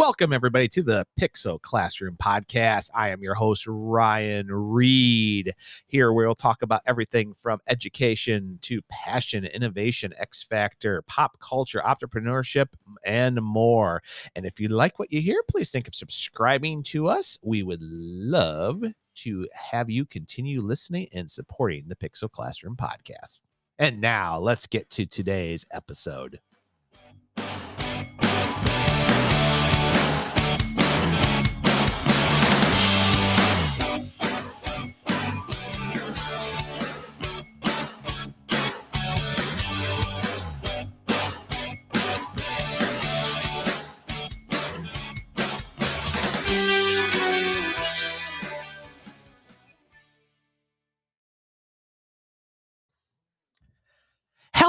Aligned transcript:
Welcome, 0.00 0.32
everybody, 0.32 0.66
to 0.68 0.82
the 0.82 1.06
Pixel 1.20 1.60
Classroom 1.60 2.16
Podcast. 2.16 2.88
I 2.94 3.10
am 3.10 3.22
your 3.22 3.34
host, 3.34 3.66
Ryan 3.66 4.46
Reed. 4.50 5.52
Here, 5.88 6.14
we'll 6.14 6.34
talk 6.34 6.62
about 6.62 6.80
everything 6.86 7.34
from 7.34 7.60
education 7.66 8.58
to 8.62 8.80
passion, 8.88 9.44
innovation, 9.44 10.14
X 10.16 10.42
Factor, 10.42 11.02
pop 11.02 11.38
culture, 11.38 11.82
entrepreneurship, 11.84 12.68
and 13.04 13.42
more. 13.42 14.02
And 14.34 14.46
if 14.46 14.58
you 14.58 14.68
like 14.68 14.98
what 14.98 15.12
you 15.12 15.20
hear, 15.20 15.42
please 15.50 15.70
think 15.70 15.86
of 15.86 15.94
subscribing 15.94 16.82
to 16.84 17.06
us. 17.06 17.38
We 17.42 17.62
would 17.62 17.82
love 17.82 18.82
to 19.16 19.48
have 19.52 19.90
you 19.90 20.06
continue 20.06 20.62
listening 20.62 21.08
and 21.12 21.30
supporting 21.30 21.84
the 21.88 21.96
Pixel 21.96 22.30
Classroom 22.30 22.74
Podcast. 22.74 23.42
And 23.78 24.00
now, 24.00 24.38
let's 24.38 24.66
get 24.66 24.88
to 24.92 25.04
today's 25.04 25.66
episode. 25.72 26.40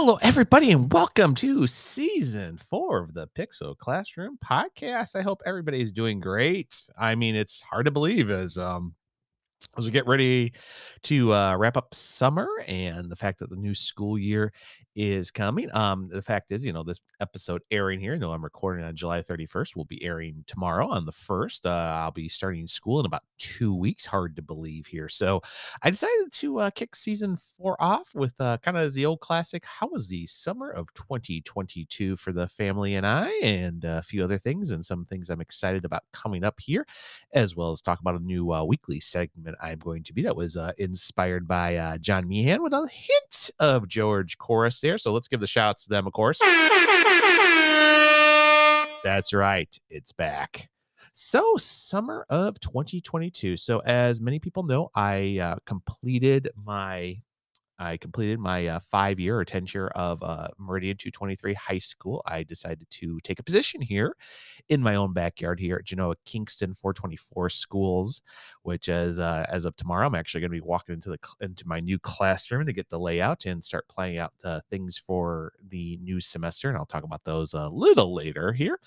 Hello, 0.03 0.17
everybody, 0.23 0.71
and 0.71 0.91
welcome 0.91 1.35
to 1.35 1.67
season 1.67 2.57
four 2.57 3.03
of 3.03 3.13
the 3.13 3.27
Pixel 3.38 3.77
Classroom 3.77 4.39
podcast. 4.44 5.16
I 5.16 5.21
hope 5.21 5.44
everybody 5.45 5.80
is 5.80 5.91
doing 5.91 6.19
great. 6.19 6.75
I 6.97 7.13
mean, 7.13 7.35
it's 7.35 7.61
hard 7.61 7.85
to 7.85 7.91
believe 7.91 8.31
as 8.31 8.57
um 8.57 8.95
as 9.78 9.86
we 9.86 9.92
get 9.92 10.08
ready 10.08 10.54
to 11.04 11.34
uh, 11.34 11.56
wrap 11.56 11.78
up 11.78 11.94
summer 11.94 12.48
and 12.67 13.09
the 13.09 13.16
fact 13.16 13.40
that 13.40 13.50
the 13.50 13.56
new 13.56 13.73
school 13.73 14.18
year 14.18 14.52
is 14.95 15.31
coming. 15.31 15.70
Um, 15.73 16.09
the 16.09 16.22
fact 16.22 16.52
is, 16.52 16.66
you 16.66 16.73
know, 16.73 16.84
this 16.84 17.00
episode 17.22 17.62
airing 17.72 18.00
here, 18.00 18.20
though 18.20 18.34
I'm 18.34 18.44
recording 18.44 18.84
on 18.84 18.95
July 18.95 19.22
31st, 19.22 19.76
will 19.76 19.86
be 19.86 20.03
airing 20.03 20.44
tomorrow 20.48 20.88
on 20.88 21.06
the 21.06 21.14
1st. 21.14 21.66
Uh, 21.66 21.70
I'll 21.70 22.12
be 22.12 22.28
starting 22.28 22.68
school 22.68 23.00
in 23.00 23.06
about 23.06 23.23
two 23.38 23.73
weeks. 23.73 24.06
Hard 24.06 24.36
to 24.36 24.42
believe 24.42 24.86
here. 24.86 25.08
So 25.08 25.42
I 25.81 25.90
decided 25.90 26.31
to 26.31 26.59
uh, 26.59 26.70
kick 26.72 26.96
season 26.96 27.38
four 27.38 27.81
off 27.81 28.09
with 28.14 28.40
uh, 28.42 28.58
kind 28.58 28.78
of 28.78 28.94
the 28.94 29.06
old 29.06 29.22
classic. 29.22 29.64
How 29.66 29.88
was 29.88 30.08
the 30.08 30.25
summer 30.25 30.72
of 30.72 30.94
2022 30.94 32.18
for 32.18 32.34
the 32.34 32.48
family 32.50 32.96
and 32.96 33.08
I, 33.08 33.31
and 33.44 33.86
a 33.86 34.02
few 34.02 34.23
other 34.23 34.38
things, 34.38 34.72
and 34.72 34.86
some 34.86 35.06
things 35.06 35.30
I'm 35.30 35.42
excited 35.42 35.86
about 35.86 36.03
coming 36.12 36.44
up 36.44 36.59
here, 36.59 36.86
as 37.34 37.56
well 37.56 37.72
as 37.72 37.81
talk 37.81 38.00
about 38.02 38.20
a 38.20 38.23
new 38.23 38.52
uh, 38.52 38.64
weekly 38.64 39.00
segment 39.00 39.50
I'm 39.61 39.80
going 39.80 40.03
to 40.03 40.13
be 40.13 40.21
that 40.23 40.35
was 40.35 40.57
uh, 40.57 40.71
inspired 40.77 41.47
by 41.47 41.77
uh, 41.77 41.97
John 41.97 42.27
Meehan 42.27 42.61
with 42.61 42.73
a 42.73 42.88
hint 42.91 43.52
of 43.59 43.88
George 43.88 44.38
Couros 44.38 44.80
there. 44.80 44.97
So 44.97 45.13
let's 45.13 45.27
give 45.27 45.39
the 45.39 45.47
shouts 45.47 45.83
to 45.83 45.89
them, 45.89 46.07
of 46.07 46.13
course. 46.13 46.39
That's 49.03 49.33
right. 49.33 49.75
It's 49.89 50.11
back. 50.11 50.69
So, 51.13 51.57
summer 51.57 52.25
of 52.29 52.59
2022. 52.61 53.57
So, 53.57 53.79
as 53.79 54.22
many 54.22 54.39
people 54.39 54.63
know, 54.63 54.89
I 54.95 55.39
uh, 55.41 55.55
completed 55.66 56.49
my 56.55 57.17
I 57.82 57.98
completed 57.98 58.40
my 58.40 58.68
uh, 58.68 58.80
five 58.92 59.20
year 59.20 59.40
or 59.40 59.44
10 59.44 59.66
year 59.74 59.88
of 59.88 60.22
uh, 60.22 60.50
Meridian 60.60 60.97
223 60.97 61.56
high 61.56 61.80
school. 61.80 62.22
I 62.28 62.44
decided 62.44 62.88
to 62.92 63.19
take 63.22 63.40
a 63.40 63.44
position 63.44 63.81
here 63.81 64.16
in 64.69 64.84
my 64.84 64.96
own 64.96 65.14
backyard 65.14 65.59
here 65.59 65.78
at 65.78 65.86
Genoa 65.86 66.16
Kingston 66.24 66.75
424 66.75 67.50
schools, 67.50 68.22
which 68.62 68.88
as 68.88 69.18
uh, 69.18 69.47
as 69.50 69.66
of 69.66 69.75
tomorrow, 69.78 70.06
I'm 70.06 70.14
actually 70.14 70.41
going 70.41 70.52
to 70.52 70.58
be 70.58 70.62
walking 70.62 70.94
into 70.94 71.09
the 71.09 71.18
into 71.41 71.68
my 71.68 71.80
new 71.80 71.97
classroom 71.97 72.68
to 72.68 72.74
get 72.74 72.88
the 72.88 73.00
layout 73.00 73.47
and 73.47 73.64
start 73.64 73.88
planning 73.88 74.20
out 74.20 74.34
uh, 74.44 74.59
things 74.70 75.00
for 75.00 75.53
the 75.70 75.97
new 76.03 76.22
semester. 76.22 76.70
And 76.70 76.78
I'll 76.78 76.86
talk 76.86 77.03
about 77.03 77.24
those 77.24 77.56
a 77.56 77.68
little 77.68 78.14
later 78.14 78.53
here. 78.53 78.80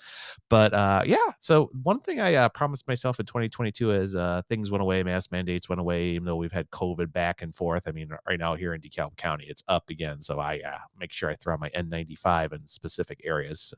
But 0.49 0.73
uh, 0.73 1.03
yeah, 1.05 1.31
so 1.39 1.69
one 1.83 1.99
thing 1.99 2.21
I 2.21 2.35
uh, 2.35 2.49
promised 2.49 2.87
myself 2.87 3.19
in 3.19 3.25
2022 3.25 3.91
is 3.91 4.15
things 4.47 4.71
went 4.71 4.81
away, 4.81 5.03
mask 5.03 5.33
mandates 5.33 5.67
went 5.67 5.81
away, 5.81 6.05
even 6.11 6.23
though 6.23 6.37
we've 6.37 6.51
had 6.53 6.69
COVID 6.69 7.11
back 7.11 7.41
and 7.41 7.53
forth. 7.53 7.89
I 7.89 7.91
mean, 7.91 8.09
right 8.25 8.39
now 8.39 8.55
here 8.55 8.73
in 8.73 8.84
DeKalb 8.89 9.17
County. 9.17 9.45
It's 9.47 9.63
up 9.67 9.89
again, 9.89 10.21
so 10.21 10.39
I 10.39 10.61
uh, 10.65 10.77
make 10.99 11.11
sure 11.11 11.29
I 11.29 11.35
throw 11.35 11.57
my 11.57 11.69
N95 11.69 12.53
in 12.53 12.67
specific 12.67 13.21
areas 13.23 13.73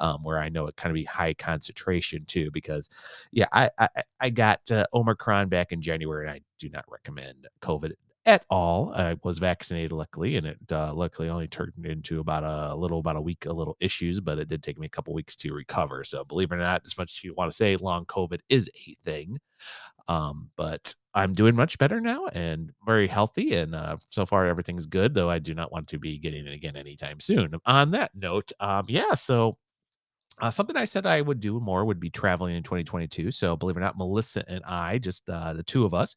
um, 0.00 0.22
where 0.22 0.38
I 0.38 0.48
know 0.48 0.66
it 0.66 0.76
kind 0.76 0.90
of 0.90 0.94
be 0.94 1.04
high 1.04 1.34
concentration 1.34 2.24
too. 2.26 2.50
Because 2.52 2.88
yeah, 3.32 3.46
I 3.52 3.70
I, 3.78 3.88
I 4.20 4.30
got 4.30 4.70
uh, 4.70 4.86
Omicron 4.94 5.48
back 5.48 5.72
in 5.72 5.80
January, 5.80 6.26
and 6.26 6.34
I 6.34 6.40
do 6.58 6.68
not 6.68 6.84
recommend 6.88 7.48
COVID 7.60 7.92
at 8.24 8.44
all. 8.50 8.92
I 8.94 9.16
was 9.22 9.38
vaccinated, 9.38 9.92
luckily, 9.92 10.36
and 10.36 10.46
it 10.46 10.58
uh, 10.72 10.94
luckily 10.94 11.28
only 11.28 11.48
turned 11.48 11.72
into 11.84 12.20
about 12.20 12.44
a, 12.44 12.74
little, 12.76 12.98
about 12.98 13.16
a 13.16 13.20
week, 13.20 13.46
a 13.46 13.52
little 13.52 13.76
issues, 13.80 14.20
but 14.20 14.38
it 14.38 14.48
did 14.48 14.62
take 14.62 14.78
me 14.78 14.86
a 14.86 14.90
couple 14.90 15.12
weeks 15.14 15.36
to 15.36 15.52
recover. 15.52 16.04
So, 16.04 16.24
believe 16.24 16.52
it 16.52 16.54
or 16.56 16.58
not, 16.58 16.82
as 16.84 16.96
much 16.96 17.12
as 17.12 17.24
you 17.24 17.34
want 17.34 17.50
to 17.50 17.56
say 17.56 17.76
long 17.76 18.04
COVID 18.06 18.40
is 18.48 18.70
a 18.88 18.94
thing, 19.04 19.38
um, 20.08 20.50
but 20.56 20.94
I'm 21.14 21.34
doing 21.34 21.54
much 21.54 21.78
better 21.78 22.00
now 22.00 22.26
and 22.28 22.72
very 22.86 23.06
healthy. 23.08 23.54
And 23.54 23.74
uh, 23.74 23.96
so 24.10 24.26
far, 24.26 24.46
everything's 24.46 24.86
good, 24.86 25.14
though 25.14 25.30
I 25.30 25.38
do 25.38 25.54
not 25.54 25.72
want 25.72 25.88
to 25.88 25.98
be 25.98 26.18
getting 26.18 26.46
it 26.46 26.54
again 26.54 26.76
anytime 26.76 27.20
soon. 27.20 27.54
On 27.66 27.90
that 27.92 28.12
note, 28.14 28.52
um, 28.60 28.84
yeah, 28.88 29.14
so 29.14 29.56
uh, 30.40 30.50
something 30.50 30.76
I 30.76 30.84
said 30.84 31.06
I 31.06 31.20
would 31.20 31.40
do 31.40 31.60
more 31.60 31.84
would 31.84 32.00
be 32.00 32.10
traveling 32.10 32.56
in 32.56 32.62
2022. 32.62 33.30
So, 33.30 33.56
believe 33.56 33.76
it 33.76 33.80
or 33.80 33.82
not, 33.82 33.98
Melissa 33.98 34.44
and 34.48 34.64
I, 34.64 34.98
just 34.98 35.28
uh, 35.28 35.52
the 35.52 35.62
two 35.62 35.84
of 35.84 35.94
us, 35.94 36.14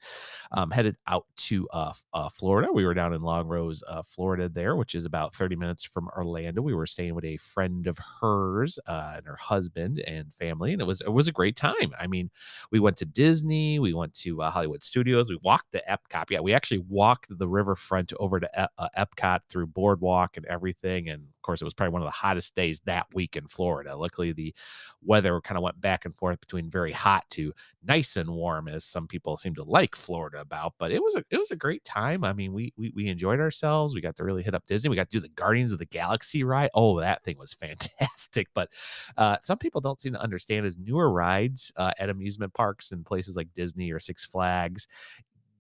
um, 0.52 0.72
headed 0.72 0.96
out 1.08 1.26
to 1.38 1.68
uh, 1.74 1.94
uh, 2.14 2.30
Florida. 2.30 2.72
We 2.72 2.86
were 2.86 2.94
down 2.94 3.14
in 3.14 3.22
Longrose, 3.22 3.84
uh, 3.88 4.02
Florida, 4.04 4.48
there, 4.50 4.76
which 4.76 4.96
is 4.96 5.06
about 5.06 5.34
30 5.34 5.56
minutes 5.56 5.84
from 5.84 6.08
Orlando. 6.16 6.62
We 6.62 6.74
were 6.74 6.88
staying 6.88 7.16
with 7.16 7.26
a 7.26 7.38
friend 7.38 7.88
of 7.88 7.98
hers 8.22 8.80
uh, 8.88 9.14
and 9.18 9.26
her 9.26 9.36
husband 9.36 10.00
and 10.08 10.34
family, 10.36 10.72
and 10.74 10.82
it 10.82 10.86
was 10.86 11.02
it 11.02 11.12
was 11.12 11.28
a 11.28 11.32
great 11.34 11.56
time. 11.56 11.94
I 12.00 12.08
mean, 12.08 12.30
we 12.72 12.80
went 12.80 12.98
to 12.98 13.06
Disney, 13.06 13.80
we 13.80 13.94
went 13.94 14.14
to 14.16 14.40
Hollywood 14.42 14.84
Studios, 14.84 15.30
we 15.30 15.40
walked 15.44 15.72
the 15.72 15.84
Epcot. 15.90 16.26
Yeah, 16.30 16.40
we 16.40 16.54
actually 16.54 16.84
walked 16.88 17.28
the 17.38 17.48
riverfront 17.48 18.14
over 18.20 18.40
to 18.40 18.50
e- 18.58 18.88
Epcot 18.98 19.42
through 19.50 19.68
Boardwalk 19.68 20.38
and 20.38 20.46
everything, 20.46 21.10
and 21.10 21.24
course, 21.46 21.62
it 21.62 21.66
was 21.66 21.74
probably 21.74 21.94
one 21.94 22.02
of 22.02 22.08
the 22.08 22.12
hottest 22.12 22.56
days 22.56 22.82
that 22.86 23.08
week 23.14 23.36
in 23.36 23.48
Florida. 23.48 23.96
Luckily, 23.96 24.32
the 24.32 24.54
weather 25.02 25.40
kind 25.42 25.58
of 25.58 25.64
went 25.64 25.80
back 25.80 26.06
and 26.06 26.16
forth 26.16 26.40
between 26.40 26.70
very 26.70 26.92
hot 26.92 27.24
to 27.32 27.54
nice 27.84 28.18
and 28.18 28.30
warm, 28.30 28.68
as 28.68 28.84
some 28.84 29.08
people 29.08 29.38
seem 29.38 29.56
to 29.56 29.64
like 29.64 29.96
Florida 29.96 30.40
about. 30.40 30.74
But 30.78 30.92
it 30.92 31.02
was 31.02 31.16
a 31.16 31.24
it 31.30 31.38
was 31.38 31.52
a 31.52 31.56
great 31.56 31.84
time. 31.86 32.24
I 32.24 32.34
mean, 32.34 32.54
we 32.54 32.74
we, 32.78 32.92
we 32.96 33.08
enjoyed 33.08 33.40
ourselves. 33.40 33.94
We 33.94 34.02
got 34.02 34.16
to 34.18 34.24
really 34.24 34.44
hit 34.44 34.56
up 34.56 34.66
Disney. 34.66 34.90
We 34.90 34.96
got 34.96 35.10
to 35.10 35.18
do 35.18 35.22
the 35.22 35.30
Guardians 35.30 35.72
of 35.72 35.80
the 35.80 35.86
Galaxy 35.86 36.44
ride. 36.44 36.70
Oh, 36.74 37.00
that 37.00 37.24
thing 37.24 37.38
was 37.38 37.54
fantastic. 37.66 38.48
But 38.54 38.70
uh, 39.18 39.38
some 39.44 39.58
people 39.58 39.82
don't 39.82 40.02
seem 40.02 40.14
to 40.14 40.22
understand 40.22 40.66
is 40.66 40.78
newer 40.78 41.12
rides 41.12 41.72
uh, 41.78 41.92
at 42.00 42.10
amusement 42.10 42.54
parks 42.54 42.92
and 42.92 43.06
places 43.06 43.36
like 43.36 43.54
Disney 43.54 43.92
or 43.92 44.00
Six 44.00 44.26
Flags 44.26 44.88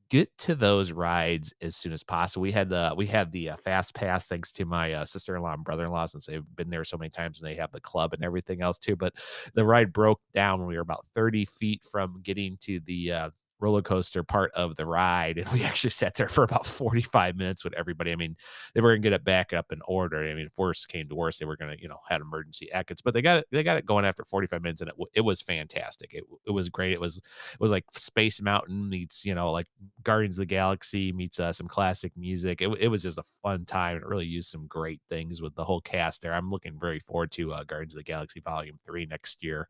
get 0.09 0.35
to 0.38 0.55
those 0.55 0.91
rides 0.91 1.53
as 1.61 1.75
soon 1.75 1.91
as 1.91 2.03
possible. 2.03 2.41
We 2.41 2.51
had 2.51 2.69
the 2.69 2.93
we 2.95 3.07
had 3.07 3.31
the 3.31 3.51
uh, 3.51 3.57
fast 3.57 3.93
pass 3.93 4.25
thanks 4.27 4.51
to 4.53 4.66
my 4.66 4.93
uh, 4.93 5.05
sister-in-law 5.05 5.53
and 5.53 5.63
brother-in-law 5.63 6.07
since 6.07 6.25
they've 6.25 6.45
been 6.55 6.69
there 6.69 6.83
so 6.83 6.97
many 6.97 7.09
times 7.09 7.39
and 7.39 7.49
they 7.49 7.55
have 7.55 7.71
the 7.71 7.81
club 7.81 8.13
and 8.13 8.23
everything 8.23 8.61
else 8.61 8.77
too. 8.77 8.95
But 8.95 9.13
the 9.53 9.65
ride 9.65 9.94
broke 9.94 10.21
down 10.33 10.59
when 10.59 10.67
we 10.67 10.75
were 10.75 10.81
about 10.81 11.05
30 11.15 11.45
feet 11.45 11.83
from 11.89 12.21
getting 12.23 12.57
to 12.61 12.79
the 12.81 13.11
uh, 13.11 13.29
roller 13.65 13.81
coaster 13.81 14.23
part 14.23 14.51
of 14.51 14.75
the 14.75 14.85
ride. 14.85 15.39
And 15.39 15.50
we 15.50 15.63
actually 15.69 15.89
sat 15.89 16.13
there 16.15 16.29
for 16.29 16.44
about 16.44 16.65
45 16.65 17.35
minutes 17.35 17.63
with 17.63 17.73
everybody. 17.73 18.12
I 18.12 18.15
mean, 18.15 18.35
they 18.73 18.81
were 18.81 18.91
gonna 18.91 19.01
get 19.01 19.13
it 19.13 19.23
back 19.23 19.53
up 19.53 19.71
in 19.71 19.81
order. 19.88 20.23
I 20.23 20.33
mean, 20.33 20.45
if 20.45 20.57
worse 20.57 20.85
came 20.85 21.09
to 21.09 21.15
worse, 21.15 21.38
they 21.38 21.45
were 21.45 21.57
gonna, 21.57 21.75
you 21.79 21.88
know, 21.88 22.00
had 22.07 22.21
emergency 22.21 22.71
exits, 22.71 23.01
but 23.01 23.13
they 23.13 23.21
got 23.21 23.39
it, 23.39 23.47
they 23.51 23.63
got 23.63 23.77
it 23.77 23.85
going 23.85 24.06
after 24.06 24.23
45 24.23 24.62
minutes 24.62 24.81
and 24.81 24.89
it, 24.89 24.95
it 25.15 25.21
was 25.21 25.41
fantastic. 25.41 26.13
It, 26.13 26.23
it 26.45 26.51
was 26.51 26.69
great. 26.69 26.94
It 26.94 27.01
was, 27.01 27.17
it 27.17 27.59
was 27.59 27.71
like 27.71 27.85
Space 27.91 28.41
Mountain 28.41 28.89
meets, 28.89 29.25
you 29.25 29.35
know, 29.35 29.51
like 29.51 29.68
Guardians 30.03 30.38
of 30.38 30.41
the 30.41 30.45
Galaxy 30.45 31.11
meets 31.11 31.39
uh, 31.39 31.51
some 31.51 31.68
classic 31.68 32.11
music. 32.15 32.61
It, 32.61 32.69
it 32.79 32.88
was 32.88 33.03
just 33.03 33.18
a 33.18 33.23
fun 33.41 33.65
time. 33.65 33.97
It 33.97 34.06
really 34.06 34.25
used 34.25 34.50
some 34.50 34.68
great 34.68 35.01
things 35.09 35.41
with 35.41 35.56
the 35.56 35.63
whole 35.63 35.81
cast 35.81 36.21
there. 36.21 36.33
I'm 36.33 36.51
looking 36.51 36.77
very 36.79 37.00
forward 37.00 37.31
to 37.33 37.53
uh, 37.53 37.63
Guardians 37.63 37.94
of 37.94 37.97
the 37.97 38.03
Galaxy 38.03 38.41
Volume 38.41 38.79
3 38.85 39.07
next 39.07 39.44
year. 39.44 39.68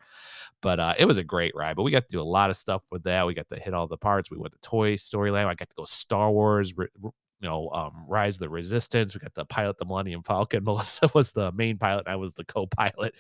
But 0.62 0.80
uh, 0.80 0.96
it 0.98 1.06
was 1.06 1.18
a 1.18 1.24
great 1.24 1.56
ride. 1.56 1.76
But 1.76 1.84
we 1.84 1.92
got 1.92 2.08
to 2.08 2.12
do 2.12 2.22
a 2.22 2.24
lot 2.24 2.50
of 2.50 2.58
stuff 2.58 2.84
with 2.92 3.04
that. 3.04 3.26
We 3.26 3.34
got 3.34 3.50
to 3.50 3.60
hit 3.60 3.74
all 3.74 3.85
the 3.90 3.98
parts. 3.98 4.32
We 4.32 4.38
went 4.38 4.54
to 4.54 4.60
Toy 4.60 4.96
Story 4.96 5.32
Land. 5.32 5.50
I 5.50 5.56
got 5.56 5.70
to 5.70 5.76
go 5.76 5.84
Star 5.84 6.32
Wars, 6.32 6.74
you 6.78 7.14
you 7.46 7.52
know, 7.52 7.70
um, 7.74 8.06
Rise 8.08 8.40
the 8.40 8.50
Resistance. 8.50 9.14
We 9.14 9.20
got 9.20 9.36
the 9.36 9.46
pilot 9.46 9.78
the 9.78 9.86
Millennium 9.86 10.24
Falcon. 10.24 10.64
Melissa 10.64 11.12
was 11.14 11.32
the 11.32 11.52
main 11.52 11.78
pilot. 11.78 12.08
I 12.08 12.16
was 12.16 12.34
the 12.34 12.44
co-pilot, 12.44 13.14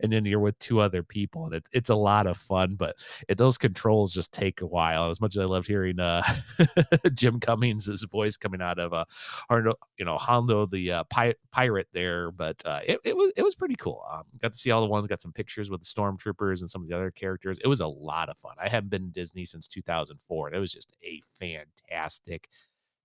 and 0.00 0.12
then 0.12 0.24
you're 0.24 0.38
with 0.38 0.56
two 0.60 0.78
other 0.78 1.02
people, 1.02 1.46
and 1.46 1.54
it's 1.54 1.68
it's 1.72 1.90
a 1.90 1.94
lot 1.96 2.28
of 2.28 2.36
fun. 2.36 2.76
But 2.76 2.94
it, 3.28 3.38
those 3.38 3.58
controls 3.58 4.14
just 4.14 4.32
take 4.32 4.60
a 4.60 4.66
while. 4.66 5.10
As 5.10 5.20
much 5.20 5.34
as 5.34 5.42
I 5.42 5.46
loved 5.46 5.66
hearing 5.66 5.98
uh, 5.98 6.22
Jim 7.14 7.40
Cummings' 7.40 8.04
voice 8.04 8.36
coming 8.36 8.62
out 8.62 8.78
of 8.78 8.92
uh, 8.92 9.04
you 9.50 10.04
know, 10.04 10.16
Hondo 10.16 10.66
the 10.66 10.92
uh, 10.92 11.04
pi- 11.04 11.34
pirate 11.50 11.88
there, 11.92 12.30
but 12.30 12.62
uh, 12.64 12.80
it 12.86 13.00
it 13.02 13.16
was 13.16 13.32
it 13.36 13.42
was 13.42 13.56
pretty 13.56 13.74
cool. 13.74 14.04
Um, 14.12 14.22
got 14.40 14.52
to 14.52 14.58
see 14.58 14.70
all 14.70 14.80
the 14.80 14.86
ones. 14.86 15.08
Got 15.08 15.22
some 15.22 15.32
pictures 15.32 15.70
with 15.70 15.80
the 15.80 15.86
stormtroopers 15.86 16.60
and 16.60 16.70
some 16.70 16.82
of 16.82 16.88
the 16.88 16.94
other 16.94 17.10
characters. 17.10 17.58
It 17.64 17.66
was 17.66 17.80
a 17.80 17.86
lot 17.88 18.28
of 18.28 18.38
fun. 18.38 18.54
I 18.62 18.68
haven't 18.68 18.90
been 18.90 19.06
to 19.06 19.12
Disney 19.12 19.44
since 19.44 19.66
2004, 19.66 20.46
and 20.46 20.56
it 20.56 20.60
was 20.60 20.72
just 20.72 20.92
a 21.02 21.20
fantastic 21.40 22.48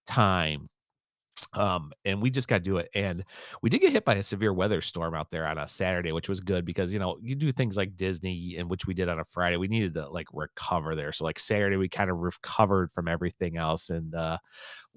time 0.07 0.69
um 1.54 1.92
and 2.04 2.21
we 2.21 2.30
just 2.30 2.48
got 2.48 2.57
to 2.57 2.63
do 2.63 2.77
it 2.77 2.89
and 2.95 3.24
we 3.62 3.69
did 3.69 3.80
get 3.80 3.92
hit 3.92 4.04
by 4.04 4.15
a 4.15 4.24
severe 4.24 4.54
weather 4.54 4.81
storm 4.81 5.13
out 5.15 5.30
there 5.31 5.45
on 5.48 5.57
a 5.57 5.68
saturday 5.68 6.12
which 6.12 6.27
was 6.27 6.39
good 6.42 6.65
because 6.65 6.92
you 6.92 7.00
know 7.00 7.18
you 7.21 7.36
do 7.36 7.51
things 7.51 7.77
like 7.77 7.95
disney 7.95 8.56
and 8.57 8.69
which 8.69 8.86
we 8.88 8.94
did 8.94 9.07
on 9.07 9.19
a 9.19 9.25
friday 9.25 9.56
we 9.57 9.68
needed 9.68 9.94
to 9.94 10.07
like 10.09 10.27
recover 10.33 10.95
there 10.95 11.12
so 11.12 11.24
like 11.24 11.39
saturday 11.39 11.77
we 11.77 11.88
kind 11.88 12.09
of 12.09 12.18
recovered 12.18 12.92
from 12.92 13.07
everything 13.07 13.56
else 13.56 13.89
and 13.89 14.15
uh 14.15 14.38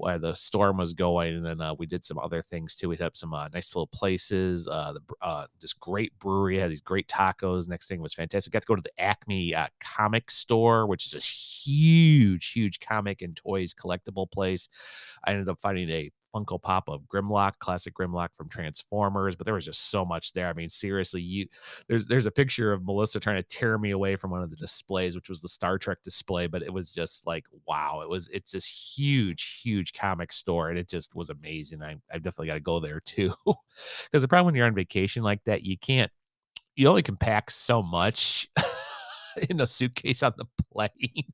where 0.00 0.18
the 0.18 0.34
storm 0.34 0.76
was 0.76 0.94
going 0.94 1.36
and 1.36 1.46
then 1.46 1.60
uh, 1.60 1.74
we 1.74 1.86
did 1.86 2.04
some 2.04 2.18
other 2.18 2.42
things 2.42 2.74
too. 2.74 2.88
We 2.88 2.96
hit 2.96 3.04
up 3.04 3.16
some 3.16 3.34
uh, 3.34 3.48
nice 3.52 3.74
little 3.74 3.86
places 3.86 4.68
uh 4.68 4.92
the 4.92 5.00
uh 5.22 5.46
this 5.60 5.72
great 5.72 6.18
brewery 6.18 6.58
had 6.58 6.70
these 6.70 6.80
great 6.80 7.08
tacos 7.08 7.68
next 7.68 7.88
thing 7.88 8.00
was 8.00 8.14
fantastic. 8.14 8.52
We 8.52 8.56
got 8.56 8.62
to 8.62 8.66
go 8.66 8.76
to 8.76 8.82
the 8.82 9.00
acme 9.00 9.54
uh, 9.54 9.66
comic 9.80 10.30
store 10.30 10.86
which 10.86 11.06
is 11.06 11.14
a 11.14 11.18
huge 11.18 12.52
huge 12.52 12.80
comic 12.80 13.22
and 13.22 13.36
toys 13.36 13.74
collectible 13.74 14.30
place. 14.30 14.68
I 15.24 15.32
ended 15.32 15.48
up 15.48 15.60
finding 15.60 15.90
a 15.90 16.10
Funko 16.34 16.60
Pop 16.60 16.88
of 16.88 17.02
Grimlock, 17.02 17.58
classic 17.58 17.94
Grimlock 17.94 18.28
from 18.36 18.48
Transformers, 18.48 19.36
but 19.36 19.44
there 19.44 19.54
was 19.54 19.64
just 19.64 19.90
so 19.90 20.04
much 20.04 20.32
there. 20.32 20.48
I 20.48 20.52
mean, 20.52 20.68
seriously, 20.68 21.20
you 21.20 21.46
there's 21.88 22.06
there's 22.06 22.26
a 22.26 22.30
picture 22.30 22.72
of 22.72 22.84
Melissa 22.84 23.20
trying 23.20 23.36
to 23.36 23.42
tear 23.42 23.78
me 23.78 23.90
away 23.90 24.16
from 24.16 24.30
one 24.30 24.42
of 24.42 24.50
the 24.50 24.56
displays, 24.56 25.14
which 25.14 25.28
was 25.28 25.40
the 25.40 25.48
Star 25.48 25.78
Trek 25.78 25.98
display, 26.04 26.46
but 26.46 26.62
it 26.62 26.72
was 26.72 26.92
just 26.92 27.26
like 27.26 27.44
wow, 27.66 28.00
it 28.02 28.08
was 28.08 28.28
it's 28.32 28.52
this 28.52 28.66
huge, 28.66 29.60
huge 29.62 29.89
comic 29.92 30.32
store, 30.32 30.70
and 30.70 30.78
it 30.78 30.88
just 30.88 31.14
was 31.14 31.30
amazing. 31.30 31.82
I 31.82 31.96
I 32.12 32.16
definitely 32.16 32.48
got 32.48 32.54
to 32.54 32.60
go 32.60 32.80
there 32.80 33.00
too, 33.00 33.34
because 34.04 34.22
the 34.22 34.28
problem 34.28 34.46
when 34.46 34.54
you're 34.54 34.66
on 34.66 34.74
vacation 34.74 35.22
like 35.22 35.44
that, 35.44 35.62
you 35.62 35.78
can't 35.78 36.10
you 36.76 36.88
only 36.88 37.02
can 37.02 37.16
pack 37.16 37.50
so 37.50 37.82
much. 37.82 38.48
in 39.48 39.60
a 39.60 39.66
suitcase 39.66 40.22
on 40.22 40.32
the 40.36 40.46
plane. 40.72 41.24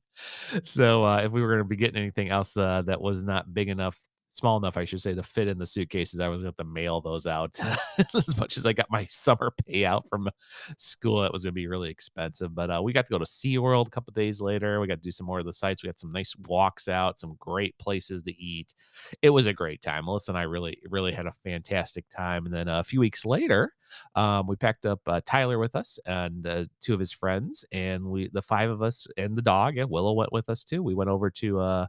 So 0.63 1.03
uh, 1.03 1.21
if 1.23 1.31
we 1.31 1.41
were 1.41 1.47
going 1.47 1.59
to 1.59 1.65
be 1.65 1.75
getting 1.75 2.01
anything 2.01 2.29
else 2.29 2.55
uh, 2.55 2.83
that 2.83 3.01
was 3.01 3.23
not 3.23 3.53
big 3.53 3.69
enough 3.69 3.99
small 4.37 4.57
enough, 4.57 4.77
I 4.77 4.85
should 4.85 5.01
say, 5.01 5.13
to 5.13 5.23
fit 5.23 5.47
in 5.47 5.57
the 5.57 5.65
suitcases. 5.65 6.19
I 6.19 6.27
was 6.27 6.41
going 6.41 6.53
to 6.53 6.63
mail 6.63 7.01
those 7.01 7.25
out 7.25 7.59
as 8.15 8.37
much 8.37 8.57
as 8.57 8.65
I 8.65 8.73
got 8.73 8.89
my 8.89 9.05
summer 9.09 9.51
payout 9.67 10.07
from 10.07 10.29
school. 10.77 11.23
It 11.23 11.33
was 11.33 11.43
going 11.43 11.53
to 11.53 11.55
be 11.55 11.67
really 11.67 11.89
expensive. 11.89 12.53
But 12.55 12.69
uh, 12.69 12.81
we 12.81 12.93
got 12.93 13.05
to 13.07 13.11
go 13.11 13.17
to 13.17 13.25
SeaWorld 13.25 13.87
a 13.87 13.89
couple 13.89 14.13
days 14.13 14.41
later. 14.41 14.79
We 14.79 14.87
got 14.87 14.95
to 14.95 15.01
do 15.01 15.11
some 15.11 15.25
more 15.25 15.39
of 15.39 15.45
the 15.45 15.53
sites. 15.53 15.83
We 15.83 15.87
had 15.87 15.99
some 15.99 16.11
nice 16.11 16.35
walks 16.47 16.87
out, 16.87 17.19
some 17.19 17.35
great 17.39 17.77
places 17.77 18.23
to 18.23 18.41
eat. 18.41 18.73
It 19.21 19.31
was 19.31 19.47
a 19.47 19.53
great 19.53 19.81
time. 19.81 20.05
Melissa 20.05 20.31
and 20.31 20.37
I 20.37 20.43
really, 20.43 20.79
really 20.89 21.11
had 21.11 21.25
a 21.25 21.31
fantastic 21.31 22.05
time. 22.09 22.45
And 22.45 22.53
then 22.53 22.67
a 22.67 22.83
few 22.83 22.99
weeks 22.99 23.25
later, 23.25 23.71
um, 24.15 24.47
we 24.47 24.55
packed 24.55 24.85
up 24.85 24.99
uh, 25.07 25.21
Tyler 25.25 25.59
with 25.59 25.75
us 25.75 25.99
and 26.05 26.45
uh, 26.45 26.65
two 26.81 26.93
of 26.93 26.99
his 26.99 27.11
friends, 27.11 27.65
and 27.71 28.03
we, 28.05 28.29
the 28.33 28.41
five 28.41 28.69
of 28.69 28.81
us, 28.81 29.07
and 29.17 29.35
the 29.35 29.41
dog, 29.41 29.77
and 29.77 29.89
Willow 29.89 30.13
went 30.13 30.33
with 30.33 30.49
us 30.49 30.63
too. 30.63 30.83
We 30.83 30.95
went 30.95 31.09
over 31.09 31.29
to 31.31 31.59
uh, 31.59 31.87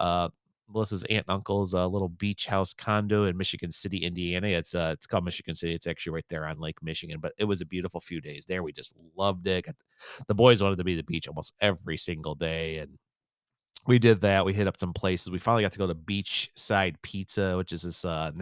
uh, 0.00 0.28
Melissa's 0.72 1.04
aunt 1.04 1.24
and 1.28 1.34
uncle's 1.34 1.74
uh, 1.74 1.86
little 1.86 2.08
beach 2.08 2.46
house 2.46 2.74
condo 2.74 3.24
in 3.24 3.36
Michigan 3.36 3.70
City, 3.70 3.98
Indiana. 3.98 4.48
It's 4.48 4.74
uh, 4.74 4.90
it's 4.94 5.06
called 5.06 5.24
Michigan 5.24 5.54
City. 5.54 5.74
It's 5.74 5.86
actually 5.86 6.12
right 6.14 6.24
there 6.28 6.46
on 6.46 6.58
Lake 6.58 6.82
Michigan. 6.82 7.20
But 7.20 7.32
it 7.38 7.44
was 7.44 7.60
a 7.60 7.66
beautiful 7.66 8.00
few 8.00 8.20
days 8.20 8.44
there. 8.46 8.62
We 8.62 8.72
just 8.72 8.94
loved 9.16 9.46
it. 9.46 9.66
The 10.26 10.34
boys 10.34 10.62
wanted 10.62 10.78
to 10.78 10.84
be 10.84 10.96
the 10.96 11.02
beach 11.02 11.28
almost 11.28 11.54
every 11.60 11.96
single 11.96 12.34
day, 12.34 12.78
and 12.78 12.98
we 13.86 13.98
did 13.98 14.20
that. 14.22 14.44
We 14.44 14.52
hit 14.52 14.66
up 14.66 14.78
some 14.78 14.92
places. 14.92 15.30
We 15.30 15.38
finally 15.38 15.62
got 15.62 15.72
to 15.72 15.78
go 15.78 15.86
to 15.86 15.94
Beachside 15.94 16.96
Pizza, 17.02 17.56
which 17.56 17.72
is 17.72 17.82
this 17.82 18.04
uh 18.04 18.32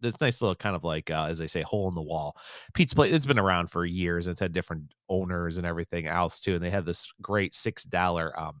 this 0.00 0.20
nice 0.20 0.40
little 0.40 0.54
kind 0.54 0.74
of 0.74 0.84
like 0.84 1.10
uh, 1.10 1.26
as 1.28 1.38
they 1.38 1.46
say 1.46 1.62
hole 1.62 1.88
in 1.88 1.94
the 1.94 2.02
wall 2.02 2.36
pizza 2.72 2.94
place. 2.94 3.12
It's 3.12 3.26
been 3.26 3.38
around 3.38 3.70
for 3.70 3.84
years. 3.84 4.26
And 4.26 4.32
It's 4.32 4.40
had 4.40 4.52
different 4.52 4.94
owners 5.08 5.58
and 5.58 5.66
everything 5.66 6.06
else 6.06 6.40
too. 6.40 6.54
And 6.54 6.64
they 6.64 6.70
had 6.70 6.86
this 6.86 7.12
great 7.20 7.54
six 7.54 7.84
dollar 7.84 8.38
um 8.38 8.60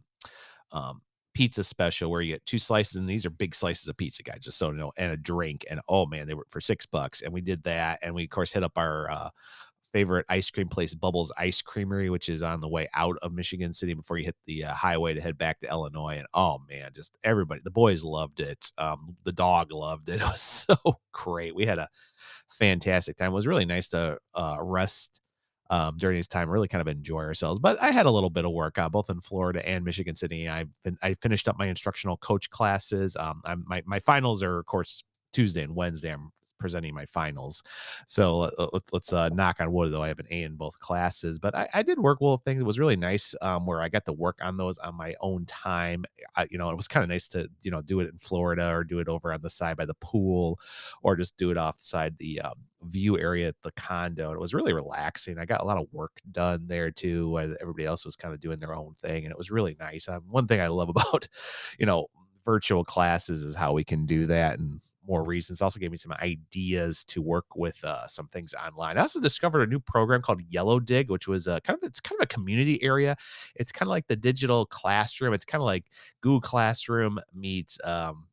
um 0.72 1.00
pizza 1.34 1.64
special 1.64 2.10
where 2.10 2.22
you 2.22 2.34
get 2.34 2.46
two 2.46 2.58
slices, 2.58 2.96
and 2.96 3.08
these 3.08 3.26
are 3.26 3.30
big 3.30 3.54
slices 3.54 3.88
of 3.88 3.96
pizza, 3.96 4.22
guys, 4.22 4.44
just 4.44 4.58
so 4.58 4.70
you 4.70 4.76
know, 4.76 4.92
and 4.96 5.12
a 5.12 5.16
drink. 5.16 5.66
And 5.70 5.80
oh 5.88 6.06
man, 6.06 6.26
they 6.26 6.34
were 6.34 6.46
for 6.48 6.60
six 6.60 6.86
bucks. 6.86 7.22
And 7.22 7.32
we 7.32 7.40
did 7.40 7.62
that. 7.64 7.98
And 8.02 8.14
we, 8.14 8.24
of 8.24 8.30
course, 8.30 8.52
hit 8.52 8.62
up 8.64 8.72
our 8.76 9.10
uh, 9.10 9.30
favorite 9.92 10.26
ice 10.28 10.50
cream 10.50 10.68
place, 10.68 10.92
Bubbles 10.94 11.30
Ice 11.38 11.62
Creamery, 11.62 12.10
which 12.10 12.28
is 12.28 12.42
on 12.42 12.60
the 12.60 12.68
way 12.68 12.88
out 12.94 13.16
of 13.22 13.32
Michigan 13.32 13.72
City 13.72 13.94
before 13.94 14.18
you 14.18 14.24
hit 14.24 14.36
the 14.44 14.64
uh, 14.64 14.74
highway 14.74 15.14
to 15.14 15.20
head 15.20 15.38
back 15.38 15.60
to 15.60 15.68
Illinois. 15.68 16.16
And 16.18 16.26
oh 16.34 16.58
man, 16.68 16.90
just 16.94 17.12
everybody, 17.22 17.60
the 17.62 17.70
boys 17.70 18.02
loved 18.02 18.40
it. 18.40 18.72
Um, 18.76 19.16
the 19.24 19.32
dog 19.32 19.72
loved 19.72 20.08
it. 20.08 20.20
It 20.20 20.30
was 20.30 20.40
so 20.40 20.76
great. 21.12 21.54
We 21.54 21.64
had 21.64 21.78
a 21.78 21.88
fantastic 22.48 23.16
time. 23.16 23.30
It 23.30 23.34
was 23.34 23.46
really 23.46 23.64
nice 23.64 23.88
to 23.90 24.18
uh, 24.34 24.56
rest 24.60 25.20
um, 25.70 25.96
during 25.96 26.18
this 26.18 26.26
time, 26.26 26.50
really 26.50 26.68
kind 26.68 26.80
of 26.80 26.88
enjoy 26.88 27.20
ourselves. 27.20 27.58
But 27.58 27.82
I 27.82 27.90
had 27.90 28.06
a 28.06 28.10
little 28.10 28.30
bit 28.30 28.44
of 28.44 28.52
work 28.52 28.78
uh, 28.78 28.88
both 28.88 29.10
in 29.10 29.20
Florida 29.20 29.66
and 29.66 29.84
Michigan 29.84 30.14
City. 30.14 30.48
I've 30.48 30.68
I 31.02 31.14
finished 31.14 31.48
up 31.48 31.58
my 31.58 31.66
instructional 31.66 32.16
coach 32.16 32.50
classes. 32.50 33.16
Um, 33.16 33.40
I'm, 33.44 33.64
my 33.66 33.82
my 33.86 33.98
finals 33.98 34.42
are 34.42 34.58
of 34.58 34.66
course 34.66 35.04
Tuesday 35.32 35.62
and 35.62 35.74
Wednesday. 35.74 36.12
I'm 36.12 36.32
presenting 36.58 36.94
my 36.94 37.06
finals. 37.06 37.62
So 38.06 38.50
let's 38.72 38.92
let's 38.92 39.12
uh, 39.12 39.28
knock 39.30 39.60
on 39.60 39.72
wood 39.72 39.92
though. 39.92 40.02
I 40.02 40.08
have 40.08 40.18
an 40.18 40.26
A 40.30 40.42
in 40.42 40.56
both 40.56 40.78
classes, 40.80 41.38
but 41.38 41.54
I, 41.54 41.68
I 41.74 41.82
did 41.82 41.98
work 41.98 42.20
well 42.20 42.38
things. 42.38 42.60
It 42.60 42.66
was 42.66 42.78
really 42.78 42.96
nice 42.96 43.34
um, 43.42 43.66
where 43.66 43.80
I 43.80 43.88
got 43.88 44.04
to 44.06 44.12
work 44.12 44.38
on 44.42 44.56
those 44.56 44.78
on 44.78 44.96
my 44.96 45.14
own 45.20 45.46
time. 45.46 46.04
I, 46.36 46.46
you 46.50 46.58
know, 46.58 46.70
it 46.70 46.76
was 46.76 46.88
kind 46.88 47.02
of 47.02 47.10
nice 47.10 47.28
to 47.28 47.48
you 47.62 47.70
know 47.70 47.82
do 47.82 48.00
it 48.00 48.08
in 48.08 48.18
Florida 48.18 48.70
or 48.70 48.84
do 48.84 48.98
it 48.98 49.08
over 49.08 49.32
on 49.32 49.42
the 49.42 49.50
side 49.50 49.76
by 49.76 49.86
the 49.86 49.94
pool, 49.94 50.58
or 51.02 51.16
just 51.16 51.36
do 51.36 51.50
it 51.50 51.56
offside 51.56 52.16
the 52.18 52.40
um, 52.40 52.54
view 52.84 53.18
area 53.18 53.48
at 53.48 53.56
the 53.62 53.72
condo. 53.72 54.32
It 54.32 54.40
was 54.40 54.54
really 54.54 54.72
relaxing. 54.72 55.38
I 55.38 55.44
got 55.44 55.60
a 55.60 55.64
lot 55.64 55.78
of 55.78 55.86
work 55.92 56.20
done 56.32 56.66
there 56.66 56.90
too. 56.90 57.38
Everybody 57.60 57.86
else 57.86 58.04
was 58.04 58.16
kind 58.16 58.34
of 58.34 58.40
doing 58.40 58.60
their 58.60 58.74
own 58.74 58.94
thing, 59.00 59.24
and 59.24 59.32
it 59.32 59.38
was 59.38 59.50
really 59.50 59.76
nice. 59.78 60.08
Um, 60.08 60.22
one 60.28 60.46
thing 60.46 60.60
I 60.60 60.68
love 60.68 60.88
about 60.94 61.28
you 61.78 61.86
know 61.86 62.08
virtual 62.44 62.84
classes 62.84 63.42
is 63.42 63.54
how 63.54 63.72
we 63.72 63.84
can 63.84 64.06
do 64.06 64.26
that 64.26 64.58
and 64.58 64.80
more 65.06 65.24
reasons. 65.24 65.62
Also 65.62 65.78
gave 65.78 65.90
me 65.90 65.96
some 65.96 66.12
ideas 66.12 67.04
to 67.04 67.22
work 67.22 67.56
with 67.56 67.82
uh, 67.84 68.06
some 68.06 68.28
things 68.28 68.54
online. 68.54 68.98
I 68.98 69.02
also 69.02 69.20
discovered 69.20 69.62
a 69.62 69.70
new 69.70 69.80
program 69.80 70.22
called 70.22 70.42
Yellowdig, 70.50 71.08
which 71.08 71.28
was 71.28 71.46
a 71.46 71.60
kind 71.60 71.78
of 71.80 71.86
it's 71.88 72.00
kind 72.00 72.18
of 72.20 72.24
a 72.24 72.26
community 72.26 72.82
area. 72.82 73.16
It's 73.54 73.72
kind 73.72 73.86
of 73.86 73.90
like 73.90 74.06
the 74.06 74.16
digital 74.16 74.66
classroom. 74.66 75.34
It's 75.34 75.44
kind 75.44 75.60
of 75.60 75.66
like 75.66 75.84
Google 76.20 76.40
Classroom 76.40 77.20
meets 77.34 77.78
um, 77.84 78.26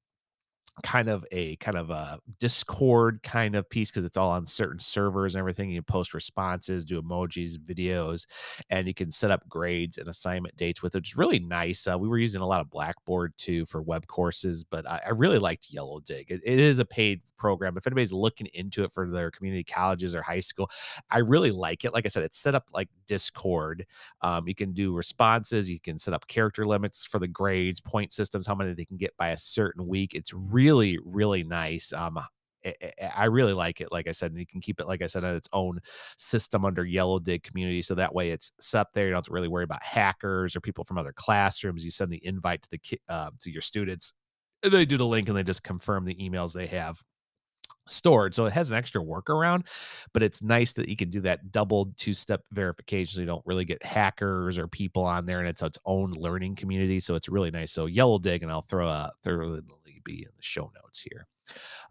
kind 0.84 1.10
of 1.10 1.26
a 1.32 1.56
kind 1.58 1.78
of 1.78 1.90
a 1.90 2.20
discord 2.40 3.22
kind 3.24 3.56
of 3.56 3.70
piece 3.70 3.92
because 3.92 4.06
it's 4.06 4.18
all 4.18 4.32
on 4.32 4.46
certain 4.46 4.80
servers 4.80 5.36
and 5.36 5.40
everything 5.40 5.70
you 5.70 5.82
post 5.82 6.14
responses 6.14 6.86
do 6.86 7.02
emojis 7.02 7.58
videos 7.58 8.26
and 8.70 8.88
you 8.88 8.94
can 8.94 9.12
set 9.12 9.32
up 9.32 9.48
grades 9.50 9.98
and 9.98 10.08
assignment 10.08 10.56
dates 10.56 10.82
with 10.82 10.96
it 10.96 11.00
it's 11.00 11.18
really 11.18 11.40
nice 11.40 11.88
uh, 11.88 11.98
we 11.98 12.08
were 12.08 12.18
using 12.18 12.42
a 12.42 12.48
lot 12.48 12.62
of 12.62 12.70
blackboard 12.70 13.34
too 13.38 13.66
for 13.66 13.82
web 13.82 14.08
courses 14.08 14.64
but 14.64 14.90
i, 14.90 15.02
I 15.06 15.10
really 15.10 15.40
liked 15.40 15.72
Yellowdig 15.74 16.30
it, 16.30 16.42
it 16.44 16.60
is 16.60 16.80
a 16.80 16.86
paid 16.86 17.22
program 17.38 17.76
if 17.76 17.88
anybody's 17.88 18.14
looking 18.14 18.48
into 18.54 18.84
it 18.84 18.94
for 18.94 19.10
their 19.10 19.32
community 19.32 19.64
colleges 19.64 20.14
or 20.14 20.22
high 20.22 20.40
school 20.40 20.70
i 21.10 21.18
really 21.18 21.50
like 21.50 21.84
it 21.84 21.92
like 21.92 22.06
i 22.06 22.08
said 22.08 22.22
it's 22.22 22.38
set 22.38 22.54
up 22.54 22.70
like 22.72 22.88
discord 23.08 23.84
um, 24.22 24.48
you 24.48 24.54
can 24.54 24.72
do 24.74 24.94
responses 24.94 25.68
you 25.68 25.80
can 25.80 25.98
set 25.98 26.14
up 26.14 26.28
character 26.28 26.64
limits 26.66 27.04
for 27.04 27.18
the 27.18 27.28
grades 27.28 27.80
point 27.80 28.14
systems 28.14 28.46
how 28.46 28.54
many 28.54 28.76
they 28.76 28.86
can 28.86 28.96
get 28.96 29.18
by 29.18 29.30
a 29.30 29.38
certain 29.38 29.88
week 29.88 30.14
it's 30.14 30.34
really 30.36 30.61
really 30.62 30.98
really 31.04 31.44
nice 31.44 31.94
um, 31.94 32.20
I 33.16 33.26
really 33.26 33.54
like 33.54 33.82
it. 33.82 33.92
Like 33.92 34.08
I 34.08 34.12
said, 34.12 34.32
and 34.32 34.40
you 34.40 34.46
can 34.46 34.62
keep 34.62 34.80
it, 34.80 34.88
like 34.88 35.02
I 35.02 35.08
said, 35.08 35.24
on 35.24 35.36
its 35.36 35.50
own 35.54 35.80
system 36.18 36.66
under 36.66 36.86
Yellowdig 36.86 37.44
community. 37.44 37.82
So 37.82 37.96
that 37.96 38.14
way 38.14 38.30
it's 38.32 38.52
set 38.60 38.88
there. 38.94 39.06
You 39.06 39.12
don't 39.12 39.18
have 39.18 39.26
to 39.26 39.34
really 39.34 39.48
worry 39.48 39.64
about 39.64 39.84
hackers 39.84 40.56
or 40.56 40.62
people 40.62 40.84
from 40.84 40.98
other 40.98 41.14
classrooms. 41.14 41.84
You 41.84 41.92
send 41.92 42.12
the 42.12 42.26
invite 42.26 42.62
to 42.64 42.70
the 42.72 43.00
uh, 43.10 43.32
to 43.40 43.52
your 43.52 43.62
students, 43.62 44.14
and 44.64 44.72
they 44.72 44.86
do 44.86 44.98
the 44.98 45.06
link 45.06 45.28
and 45.28 45.38
they 45.38 45.44
just 45.44 45.64
confirm 45.64 46.06
the 46.06 46.16
emails 46.16 46.54
they 46.54 46.68
have 46.68 47.02
stored. 47.88 48.36
So 48.36 48.46
it 48.46 48.54
has 48.54 48.70
an 48.70 48.78
extra 48.78 49.02
workaround, 49.04 49.66
but 50.14 50.24
it's 50.24 50.42
nice 50.42 50.74
that 50.74 50.88
you 50.88 50.96
can 50.96 51.10
do 51.10 51.22
that 51.22 51.52
double 51.52 51.92
two 51.98 52.14
step 52.14 52.46
verification. 52.52 53.16
So 53.16 53.22
you 53.22 53.28
don't 53.28 53.46
really 53.46 53.66
get 53.66 53.84
hackers 53.84 54.58
or 54.58 54.68
people 54.68 55.04
on 55.04 55.26
there 55.26 55.40
and 55.40 55.48
it's 55.48 55.62
its 55.62 55.80
own 55.86 56.12
learning 56.12 56.56
community. 56.56 57.00
So 57.00 57.16
it's 57.16 57.28
really 57.28 57.52
nice. 57.52 57.72
So 57.72 57.88
Yellowdig, 57.88 58.44
and 58.44 58.52
I'll 58.52 58.62
throw 58.62 58.88
a 58.88 59.12
thoroughly 59.24 59.62
be 60.04 60.24
in 60.24 60.32
the 60.36 60.42
show 60.44 60.72
notes 60.82 61.02
here. 61.02 61.28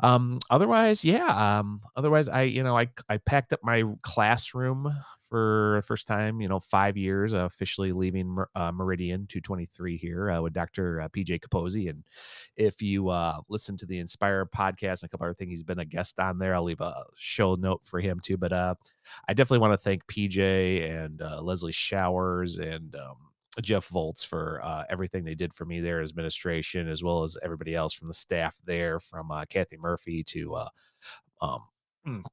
Um, 0.00 0.38
otherwise, 0.48 1.04
yeah. 1.04 1.58
Um, 1.58 1.80
otherwise, 1.96 2.28
I, 2.28 2.42
you 2.42 2.62
know, 2.62 2.78
I, 2.78 2.88
I 3.08 3.18
packed 3.18 3.52
up 3.52 3.60
my 3.62 3.84
classroom 4.02 4.94
for 5.28 5.74
the 5.76 5.82
first 5.86 6.06
time, 6.06 6.40
you 6.40 6.48
know, 6.48 6.58
5 6.58 6.96
years, 6.96 7.32
uh, 7.32 7.44
officially 7.44 7.92
leaving 7.92 8.36
uh, 8.54 8.72
Meridian 8.72 9.26
223 9.28 9.96
here, 9.96 10.30
uh, 10.30 10.40
with 10.40 10.52
Doctor, 10.52 11.02
uh, 11.02 11.08
PJ 11.08 11.40
Capozzi, 11.40 11.88
and 11.88 12.02
if 12.56 12.82
you, 12.82 13.08
uh, 13.08 13.38
listen 13.48 13.76
to 13.76 13.86
the 13.86 13.98
Inspire 13.98 14.44
podcast 14.46 15.02
and 15.02 15.04
a 15.04 15.08
couple 15.08 15.26
other 15.26 15.34
things, 15.34 15.50
he's 15.50 15.62
been 15.62 15.78
a 15.78 15.84
guest 15.84 16.18
on 16.18 16.38
there, 16.38 16.54
I'll 16.54 16.64
leave 16.64 16.80
a 16.80 17.04
show 17.16 17.54
note 17.54 17.82
for 17.84 18.00
him 18.00 18.18
too, 18.20 18.36
but, 18.36 18.52
uh, 18.52 18.74
I 19.28 19.34
definitely 19.34 19.60
wanna 19.60 19.76
thank 19.76 20.04
PJ 20.06 20.90
and, 20.90 21.20
Leslie 21.42 21.70
Showers 21.72 22.58
and, 22.58 22.96
um, 22.96 23.29
Jeff 23.62 23.88
Volz 23.88 24.22
for, 24.24 24.60
uh, 24.64 24.84
everything 24.90 25.24
they 25.24 25.34
did 25.34 25.52
for 25.52 25.64
me 25.64 25.80
there 25.80 26.00
administration, 26.02 26.88
as 26.88 27.02
well 27.02 27.22
as 27.22 27.36
everybody 27.42 27.74
else 27.74 27.92
from 27.92 28.08
the 28.08 28.14
staff 28.14 28.58
there, 28.64 29.00
from, 29.00 29.30
uh, 29.30 29.44
Kathy 29.46 29.76
Murphy 29.76 30.22
to, 30.24 30.54
uh, 30.54 30.68
um, 31.42 31.68
mm 32.06 32.24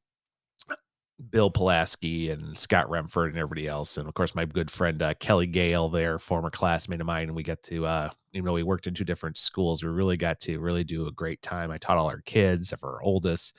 Bill 1.29 1.49
Pulaski 1.49 2.29
and 2.29 2.57
Scott 2.57 2.89
Remford 2.89 3.29
and 3.31 3.37
everybody 3.37 3.67
else, 3.67 3.97
and 3.97 4.07
of 4.07 4.13
course 4.13 4.35
my 4.35 4.45
good 4.45 4.69
friend 4.69 5.01
uh, 5.01 5.13
Kelly 5.15 5.47
Gale, 5.47 5.89
there, 5.89 6.19
former 6.19 6.51
classmate 6.51 7.01
of 7.01 7.07
mine, 7.07 7.23
and 7.23 7.35
we 7.35 7.41
got 7.41 7.61
to, 7.63 7.85
uh, 7.87 8.09
even 8.33 8.45
though 8.45 8.53
we 8.53 8.61
worked 8.61 8.85
in 8.85 8.93
two 8.93 9.03
different 9.03 9.37
schools, 9.37 9.83
we 9.83 9.89
really 9.89 10.15
got 10.17 10.39
to 10.41 10.59
really 10.59 10.83
do 10.83 11.07
a 11.07 11.11
great 11.11 11.41
time. 11.41 11.71
I 11.71 11.79
taught 11.79 11.97
all 11.97 12.09
our 12.09 12.21
kids, 12.21 12.71
for 12.79 12.95
our 12.95 13.03
oldest, 13.03 13.55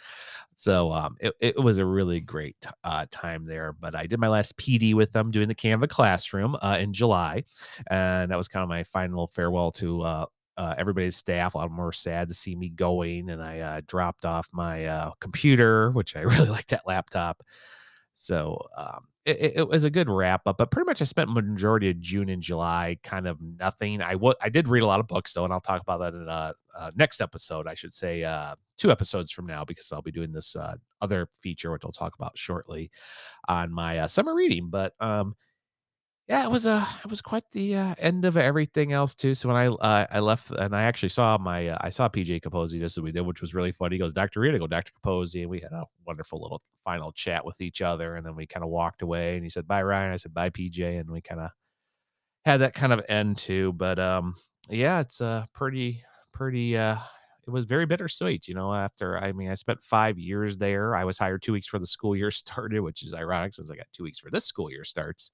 so 0.55 0.93
um, 0.93 1.17
it, 1.21 1.35
it 1.41 1.59
was 1.59 1.79
a 1.79 1.85
really 1.85 2.21
great 2.21 2.65
uh, 2.85 3.07
time 3.11 3.45
there. 3.45 3.73
But 3.73 3.97
I 3.97 4.07
did 4.07 4.21
my 4.21 4.29
last 4.29 4.57
PD 4.57 4.95
with 4.95 5.13
them 5.13 5.33
doing 5.33 5.49
the 5.49 5.55
Canva 5.55 5.89
classroom 5.89 6.57
uh, 6.63 6.79
in 6.81 6.93
July, 6.93 7.43
and 7.89 8.31
that 8.31 8.39
was 8.39 8.47
kind 8.47 8.63
of 8.63 8.69
my 8.69 8.85
final 8.85 9.27
farewell 9.27 9.73
to 9.73 10.03
uh, 10.03 10.27
uh, 10.59 10.75
everybody's 10.77 11.17
staff. 11.17 11.55
A 11.55 11.59
lot 11.59 11.65
of 11.65 11.71
them 11.71 11.79
were 11.79 11.93
sad 11.93 12.29
to 12.29 12.35
see 12.35 12.57
me 12.57 12.69
going, 12.69 13.31
and 13.31 13.43
I 13.43 13.61
uh, 13.61 13.81
dropped 13.87 14.27
off 14.27 14.49
my 14.53 14.85
uh, 14.87 15.13
computer, 15.21 15.93
which 15.93 16.17
I 16.17 16.21
really 16.23 16.49
like 16.49 16.67
that 16.67 16.87
laptop. 16.87 17.43
So 18.15 18.61
um, 18.77 19.07
it, 19.25 19.53
it, 19.57 19.69
was 19.69 19.85
a 19.85 19.91
good 19.91 20.11
wrap 20.11 20.43
up, 20.47 20.59
but 20.59 20.73
pretty 20.73 20.87
much 20.87 21.01
I 21.01 21.05
spent 21.05 21.31
majority 21.31 21.91
of 21.91 22.01
June 22.01 22.29
and 22.29 22.43
July 22.43 22.99
kind 23.05 23.29
of 23.29 23.39
nothing. 23.41 24.03
I 24.03 24.15
w- 24.15 24.35
I 24.43 24.49
did 24.49 24.67
read 24.67 24.83
a 24.83 24.87
lot 24.87 24.99
of 24.99 25.07
books 25.07 25.33
though, 25.33 25.45
and 25.45 25.53
I'll 25.53 25.61
talk 25.61 25.81
about 25.81 25.99
that 25.99 26.15
in 26.15 26.27
a, 26.29 26.53
a 26.77 26.93
next 26.97 27.21
episode. 27.21 27.69
I 27.69 27.75
should 27.75 27.95
say 27.95 28.25
uh, 28.25 28.57
two 28.77 28.91
episodes 28.91 29.31
from 29.31 29.47
now 29.47 29.65
because 29.65 29.93
I'll 29.93 30.03
be 30.03 30.11
doing 30.11 30.33
this 30.33 30.57
uh, 30.57 30.75
other 31.01 31.29
feature, 31.43 31.71
which 31.71 31.83
I'll 31.85 31.93
talk 31.93 32.17
about 32.19 32.37
shortly 32.37 32.91
on 33.47 33.73
my 33.73 33.99
uh, 33.99 34.09
summer 34.09 34.35
reading. 34.35 34.69
But 34.69 34.95
um, 34.99 35.37
yeah, 36.29 36.45
it 36.45 36.51
was 36.51 36.67
a 36.67 36.87
it 37.03 37.09
was 37.09 37.23
quite 37.23 37.49
the, 37.53 37.75
uh, 37.75 37.95
end 37.99 38.27
of 38.27 38.37
everything 38.37 38.93
else 38.93 39.15
too. 39.15 39.35
So 39.35 39.49
when 39.49 39.57
I 39.57 39.67
uh, 39.69 40.07
I 40.11 40.21
left 40.21 40.51
and 40.51 40.77
I 40.77 40.83
actually 40.83 41.09
saw 41.09 41.39
my 41.39 41.69
uh, 41.69 41.79
I 41.81 41.89
saw 41.89 42.07
PJ 42.07 42.43
Capozzi 42.43 42.79
just 42.79 42.99
as 42.99 43.03
we 43.03 43.13
did, 43.13 43.23
which 43.23 43.41
was 43.41 43.55
really 43.55 43.73
funny. 43.73 43.97
He 43.97 43.99
goes. 43.99 44.13
Reed, 44.37 44.55
I 44.55 44.59
go, 44.59 44.67
Dr. 44.67 44.93
Capozzi, 44.93 45.41
and 45.41 45.51
we 45.51 45.61
had 45.61 45.73
a 45.73 45.85
wonderful 46.07 46.43
little 46.43 46.61
final 46.85 47.13
chat 47.13 47.47
with 47.47 47.63
each 47.63 47.81
other, 47.81 48.17
and 48.17 48.27
then 48.27 48.37
we 48.37 48.47
kind 48.47 48.63
of 48.63 48.69
walked 48.69 49.01
away. 49.01 49.37
And 49.37 49.43
he 49.43 49.49
said, 49.49 49.67
"Bye, 49.67 49.83
Ryan." 49.83 50.13
I 50.13 50.17
said, 50.17 50.35
"Bye, 50.35 50.51
PJ," 50.51 51.01
and 51.01 51.11
we 51.11 51.23
kind 51.23 51.41
of 51.41 51.51
had 52.45 52.59
that 52.59 52.75
kind 52.75 52.93
of 52.93 53.03
end 53.09 53.39
too. 53.39 53.73
But 53.73 53.99
um, 53.99 54.35
yeah, 54.69 55.01
it's 55.01 55.23
uh 55.23 55.47
pretty 55.55 56.03
pretty 56.35 56.77
uh 56.77 56.99
it 57.47 57.51
was 57.51 57.65
very 57.65 57.87
bittersweet, 57.87 58.49
you 58.49 58.55
know. 58.55 58.75
After 58.75 59.19
I 59.19 59.33
mean, 59.33 59.51
I 59.51 59.55
spent 59.55 59.83
five 59.83 60.19
years 60.19 60.59
there. 60.59 60.95
I 60.95 61.05
was 61.05 61.17
hired 61.17 61.41
two 61.41 61.55
weeks 61.55 61.67
for 61.69 61.79
the 61.79 61.87
school 61.87 62.15
year 62.15 62.31
started, 62.33 62.83
which 62.83 63.03
is 63.03 63.15
ironic 63.15 63.55
since 63.55 63.71
I 63.71 63.77
got 63.77 63.87
two 63.95 64.03
weeks 64.05 64.19
for 64.19 64.31
this 64.31 64.45
school 64.45 64.71
year 64.71 64.85
starts 64.85 65.31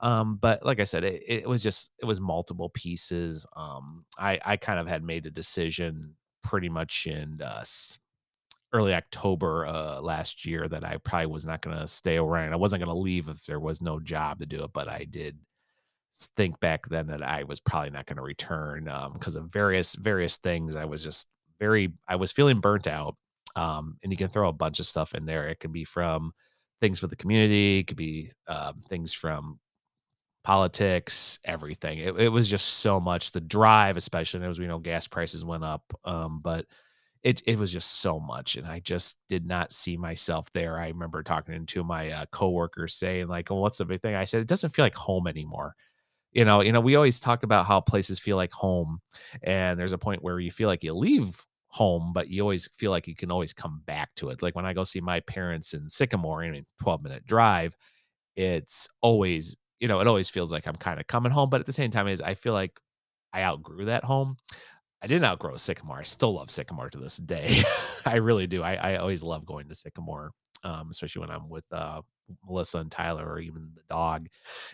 um, 0.00 0.36
but 0.40 0.64
like 0.64 0.80
I 0.80 0.84
said, 0.84 1.04
it, 1.04 1.22
it 1.26 1.48
was 1.48 1.62
just 1.62 1.90
it 2.00 2.04
was 2.04 2.20
multiple 2.20 2.70
pieces. 2.70 3.46
Um, 3.56 4.04
I 4.18 4.40
I 4.44 4.56
kind 4.56 4.78
of 4.78 4.86
had 4.86 5.02
made 5.02 5.26
a 5.26 5.30
decision 5.30 6.14
pretty 6.42 6.68
much 6.68 7.06
in 7.06 7.40
uh, 7.42 7.64
early 8.72 8.92
October 8.92 9.66
uh, 9.66 10.00
last 10.00 10.44
year 10.44 10.68
that 10.68 10.84
I 10.84 10.98
probably 10.98 11.26
was 11.26 11.44
not 11.44 11.62
going 11.62 11.78
to 11.78 11.88
stay 11.88 12.18
around. 12.18 12.52
I 12.52 12.56
wasn't 12.56 12.84
going 12.84 12.94
to 12.94 13.00
leave 13.00 13.28
if 13.28 13.44
there 13.46 13.60
was 13.60 13.80
no 13.80 14.00
job 14.00 14.40
to 14.40 14.46
do 14.46 14.64
it, 14.64 14.72
but 14.72 14.88
I 14.88 15.06
did 15.08 15.38
think 16.36 16.60
back 16.60 16.86
then 16.88 17.06
that 17.08 17.22
I 17.22 17.44
was 17.44 17.60
probably 17.60 17.90
not 17.90 18.06
going 18.06 18.16
to 18.16 18.22
return 18.22 18.84
because 19.14 19.36
um, 19.36 19.44
of 19.44 19.52
various 19.52 19.94
various 19.94 20.36
things. 20.38 20.76
I 20.76 20.84
was 20.84 21.02
just 21.02 21.28
very 21.58 21.92
I 22.08 22.16
was 22.16 22.32
feeling 22.32 22.60
burnt 22.60 22.86
out. 22.86 23.16
Um, 23.56 23.98
and 24.02 24.10
you 24.10 24.18
can 24.18 24.28
throw 24.28 24.48
a 24.48 24.52
bunch 24.52 24.80
of 24.80 24.86
stuff 24.86 25.14
in 25.14 25.26
there. 25.26 25.46
It 25.46 25.60
could 25.60 25.72
be 25.72 25.84
from 25.84 26.32
things 26.80 26.98
for 26.98 27.06
the 27.06 27.16
community, 27.16 27.78
it 27.78 27.86
could 27.86 27.96
be 27.96 28.30
um, 28.48 28.82
things 28.88 29.14
from 29.14 29.58
politics, 30.44 31.38
everything. 31.44 31.98
It, 31.98 32.18
it 32.20 32.28
was 32.28 32.48
just 32.48 32.66
so 32.66 33.00
much. 33.00 33.32
The 33.32 33.40
drive, 33.40 33.96
especially 33.96 34.44
as 34.46 34.58
we 34.58 34.66
know, 34.66 34.78
gas 34.78 35.06
prices 35.06 35.44
went 35.44 35.64
up. 35.64 35.82
Um, 36.04 36.40
but 36.42 36.66
it 37.22 37.42
it 37.46 37.58
was 37.58 37.72
just 37.72 38.00
so 38.00 38.20
much, 38.20 38.56
and 38.56 38.66
I 38.66 38.80
just 38.80 39.16
did 39.28 39.46
not 39.46 39.72
see 39.72 39.96
myself 39.96 40.50
there. 40.52 40.78
I 40.78 40.88
remember 40.88 41.22
talking 41.22 41.66
to 41.66 41.84
my 41.84 42.10
uh, 42.10 42.26
coworkers 42.32 42.94
saying 42.94 43.28
like, 43.28 43.50
"Well, 43.50 43.60
what's 43.60 43.78
the 43.78 43.86
big 43.86 44.02
thing?" 44.02 44.14
I 44.14 44.26
said, 44.26 44.42
"It 44.42 44.48
doesn't 44.48 44.70
feel 44.70 44.84
like 44.84 44.94
home 44.94 45.26
anymore." 45.26 45.74
You 46.32 46.44
know, 46.44 46.62
you 46.62 46.72
know, 46.72 46.80
we 46.80 46.96
always 46.96 47.20
talk 47.20 47.44
about 47.44 47.66
how 47.66 47.80
places 47.80 48.18
feel 48.18 48.36
like 48.36 48.52
home, 48.52 49.00
and 49.42 49.78
there's 49.78 49.92
a 49.92 49.98
point 49.98 50.22
where 50.22 50.40
you 50.40 50.50
feel 50.50 50.68
like 50.68 50.84
you 50.84 50.92
leave 50.94 51.44
home, 51.68 52.12
but 52.12 52.28
you 52.28 52.42
always 52.42 52.68
feel 52.78 52.90
like 52.90 53.06
you 53.08 53.14
can 53.16 53.30
always 53.30 53.52
come 53.52 53.82
back 53.86 54.10
to 54.16 54.30
it. 54.30 54.42
Like 54.42 54.56
when 54.56 54.66
I 54.66 54.72
go 54.74 54.84
see 54.84 55.00
my 55.00 55.20
parents 55.20 55.74
in 55.74 55.88
Sycamore, 55.88 56.42
I 56.44 56.50
mean, 56.50 56.66
12 56.82 57.02
minute 57.04 57.24
drive, 57.26 57.76
it's 58.36 58.88
always 59.02 59.56
you 59.84 59.88
know, 59.88 60.00
it 60.00 60.06
always 60.06 60.30
feels 60.30 60.50
like 60.50 60.66
I'm 60.66 60.76
kind 60.76 60.98
of 60.98 61.06
coming 61.06 61.30
home, 61.30 61.50
but 61.50 61.60
at 61.60 61.66
the 61.66 61.72
same 61.74 61.90
time, 61.90 62.08
is 62.08 62.22
I 62.22 62.32
feel 62.32 62.54
like 62.54 62.80
I 63.34 63.42
outgrew 63.42 63.84
that 63.84 64.02
home. 64.02 64.38
I 65.02 65.06
didn't 65.06 65.26
outgrow 65.26 65.56
Sycamore. 65.56 65.98
I 65.98 66.04
still 66.04 66.32
love 66.32 66.50
Sycamore 66.50 66.88
to 66.88 66.96
this 66.96 67.18
day. 67.18 67.62
I 68.06 68.14
really 68.14 68.46
do. 68.46 68.62
I, 68.62 68.76
I 68.76 68.96
always 68.96 69.22
love 69.22 69.44
going 69.44 69.68
to 69.68 69.74
Sycamore, 69.74 70.30
um, 70.62 70.88
especially 70.90 71.20
when 71.20 71.30
I'm 71.30 71.50
with 71.50 71.66
uh, 71.70 72.00
Melissa 72.46 72.78
and 72.78 72.90
Tyler 72.90 73.26
or 73.30 73.40
even 73.40 73.72
the 73.74 73.82
dog, 73.90 74.28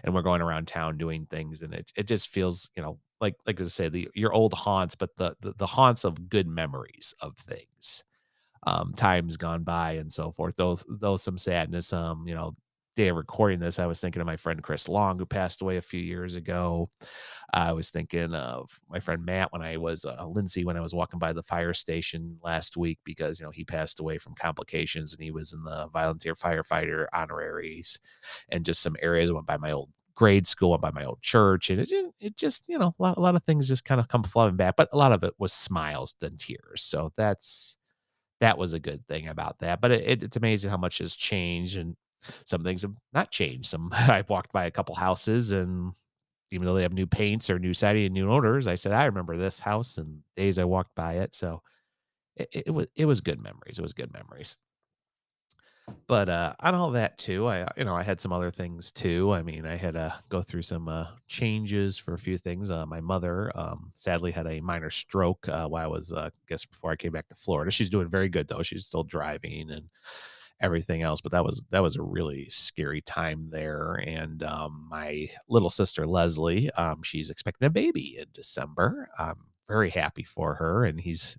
and 0.05 0.15
we're 0.15 0.23
going 0.23 0.43
around 0.43 0.69
town 0.69 0.97
doing 0.97 1.27
things, 1.27 1.63
and 1.63 1.75
it 1.75 1.91
it 1.97 2.07
just 2.07 2.29
feels, 2.29 2.71
you 2.77 2.83
know, 2.85 3.01
like 3.21 3.35
like 3.49 3.61
I 3.61 3.65
say, 3.65 3.89
the 3.89 4.09
your 4.15 4.33
old 4.33 4.55
haunts, 4.55 4.95
but 4.95 5.11
the 5.17 5.35
the, 5.41 5.55
the 5.59 5.67
haunts 5.67 6.05
of 6.05 6.29
good 6.29 6.47
memories 6.47 7.15
of 7.21 7.37
things, 7.37 8.05
um, 8.67 8.95
times 8.97 9.37
gone 9.37 9.65
by 9.65 9.95
and 9.95 10.13
so 10.13 10.31
forth. 10.31 10.55
Those 10.55 10.85
those 10.89 11.25
some 11.25 11.39
sadness, 11.39 11.93
um, 11.93 12.29
you 12.29 12.37
know, 12.37 12.55
day 13.01 13.09
of 13.09 13.17
recording 13.17 13.59
this, 13.59 13.79
I 13.79 13.87
was 13.87 14.01
thinking 14.01 14.21
of 14.21 14.27
my 14.27 14.37
friend 14.37 14.63
Chris 14.63 14.89
Long, 14.89 15.19
who 15.19 15.25
passed 15.25 15.63
away 15.63 15.79
a 15.79 15.83
few 15.83 16.01
years 16.01 16.37
ago. 16.37 16.91
I 17.53 17.73
was 17.73 17.91
thinking 17.91 18.35
of 18.35 18.79
my 18.89 19.01
friend 19.01 19.25
Matt 19.25 19.53
when 19.53 19.63
I 19.63 19.77
was 19.79 20.05
uh, 20.05 20.27
Lindsay 20.27 20.65
when 20.65 20.77
I 20.77 20.81
was 20.81 20.95
walking 20.95 21.19
by 21.19 21.33
the 21.33 21.43
fire 21.43 21.73
station 21.73 22.39
last 22.45 22.77
week 22.77 22.99
because 23.05 23.41
you 23.41 23.47
know 23.47 23.51
he 23.51 23.65
passed 23.65 24.01
away 24.01 24.19
from 24.19 24.35
complications 24.35 25.13
and 25.13 25.23
he 25.23 25.31
was 25.31 25.53
in 25.53 25.65
the 25.65 25.89
volunteer 25.93 26.35
firefighter 26.35 27.07
honoraries 27.13 27.99
and 28.51 28.65
just 28.65 28.83
some 28.83 28.97
areas 29.03 29.31
I 29.31 29.33
went 29.33 29.47
by 29.47 29.57
my 29.57 29.73
old 29.73 29.91
grade 30.15 30.47
school 30.47 30.75
and 30.75 30.83
by 30.83 30.91
my 30.91 31.05
old 31.05 31.21
church 31.23 31.71
and 31.71 31.81
it, 31.81 31.91
it 32.21 32.37
just 32.37 32.69
you 32.69 32.79
know 32.79 32.95
a 32.99 33.03
lot, 33.03 33.17
a 33.17 33.21
lot 33.21 33.35
of 33.35 33.43
things 33.45 33.67
just 33.67 33.85
kind 33.85 34.01
of 34.01 34.09
come 34.09 34.23
flooding 34.23 34.57
back 34.57 34.77
but 34.77 34.89
a 34.93 34.97
lot 34.97 35.13
of 35.13 35.25
it 35.25 35.33
was 35.39 35.53
smiles 35.53 36.15
than 36.21 36.37
tears 36.37 36.83
so 36.83 37.11
that's 37.17 37.79
that 38.41 38.59
was 38.59 38.75
a 38.75 38.81
good 38.81 39.05
thing 39.09 39.29
about 39.29 39.59
that 39.61 39.81
but 39.81 39.91
it, 39.91 40.23
it's 40.23 40.37
amazing 40.37 40.71
how 40.71 40.77
much 40.77 40.99
has 40.99 41.17
changed 41.17 41.77
and 41.77 41.97
some 42.45 42.65
things 42.65 42.83
have 42.83 42.95
not 43.13 43.31
changed. 43.31 43.69
Some 43.69 43.91
I've 43.95 44.29
walked 44.31 44.53
by 44.53 44.65
a 44.67 44.71
couple 44.71 44.95
houses 44.95 45.51
and 45.51 45.93
even 46.53 46.67
though 46.67 46.75
they 46.75 46.83
have 46.83 46.95
new 46.95 47.07
paints 47.07 47.51
or 47.51 47.59
new 47.59 47.75
siding 47.75 48.07
and 48.07 48.15
new 48.15 48.31
owners, 48.31 48.69
I 48.69 48.77
said, 48.77 48.93
I 48.93 49.07
remember 49.07 49.37
this 49.37 49.61
house 49.61 49.99
and 49.99 50.23
days 50.37 50.59
I 50.59 50.65
walked 50.65 50.95
by 50.97 51.15
it. 51.15 51.35
So 51.35 51.63
it, 52.37 52.49
it 52.67 52.71
was 52.73 52.89
it 52.97 53.07
was 53.07 53.21
good 53.21 53.41
memories. 53.43 53.79
It 53.79 53.83
was 53.83 53.95
good 53.95 54.13
memories. 54.13 54.57
But 56.07 56.29
uh 56.29 56.55
on 56.61 56.75
all 56.75 56.91
that 56.93 57.19
too, 57.19 57.49
I 57.49 57.67
you 57.77 57.85
know, 57.85 57.97
I 57.97 58.03
had 58.03 58.21
some 58.21 58.33
other 58.33 58.51
things 58.51 58.93
too. 58.93 59.33
I 59.33 59.43
mean, 59.43 59.67
I 59.67 59.77
had 59.77 59.95
to 59.95 60.15
go 60.29 60.43
through 60.43 60.63
some 60.63 60.89
uh 60.89 61.07
changes 61.27 61.99
for 61.99 62.15
a 62.15 62.19
few 62.19 62.39
things. 62.39 62.71
Uh 62.71 62.87
my 62.87 63.01
mother 63.01 63.51
um 63.59 63.93
sadly 63.97 64.31
had 64.31 64.47
a 64.47 64.61
minor 64.61 64.91
stroke 64.91 65.49
uh 65.49 65.67
while 65.69 65.85
I 65.85 65.87
was 65.89 66.13
uh 66.13 66.31
I 66.35 66.39
guess 66.49 66.65
before 66.65 66.93
I 66.93 66.97
came 66.97 67.13
back 67.13 67.29
to 67.29 67.35
Florida. 67.35 67.71
She's 67.71 67.91
doing 67.91 68.09
very 68.09 68.29
good 68.29 68.49
though. 68.49 68.63
She's 68.63 68.87
still 68.87 69.05
driving 69.05 69.71
and 69.71 69.89
everything 70.61 71.03
else. 71.03 71.21
But 71.21 71.33
that 71.33 71.45
was 71.45 71.63
that 71.71 71.83
was 71.83 71.97
a 71.97 72.03
really 72.03 72.49
scary 72.51 73.01
time 73.03 73.49
there. 73.51 73.95
And 73.95 74.43
um, 74.43 74.87
my 74.91 75.31
little 75.49 75.71
sister 75.71 76.07
Leslie, 76.07 76.71
um, 76.73 77.03
she's 77.03 77.31
expecting 77.31 77.67
a 77.67 77.71
baby 77.71 78.17
in 78.19 78.27
December. 78.33 79.09
I'm 79.19 79.37
very 79.69 79.91
happy 79.91 80.25
for 80.25 80.55
her, 80.55 80.85
and 80.85 81.01
he's 81.01 81.37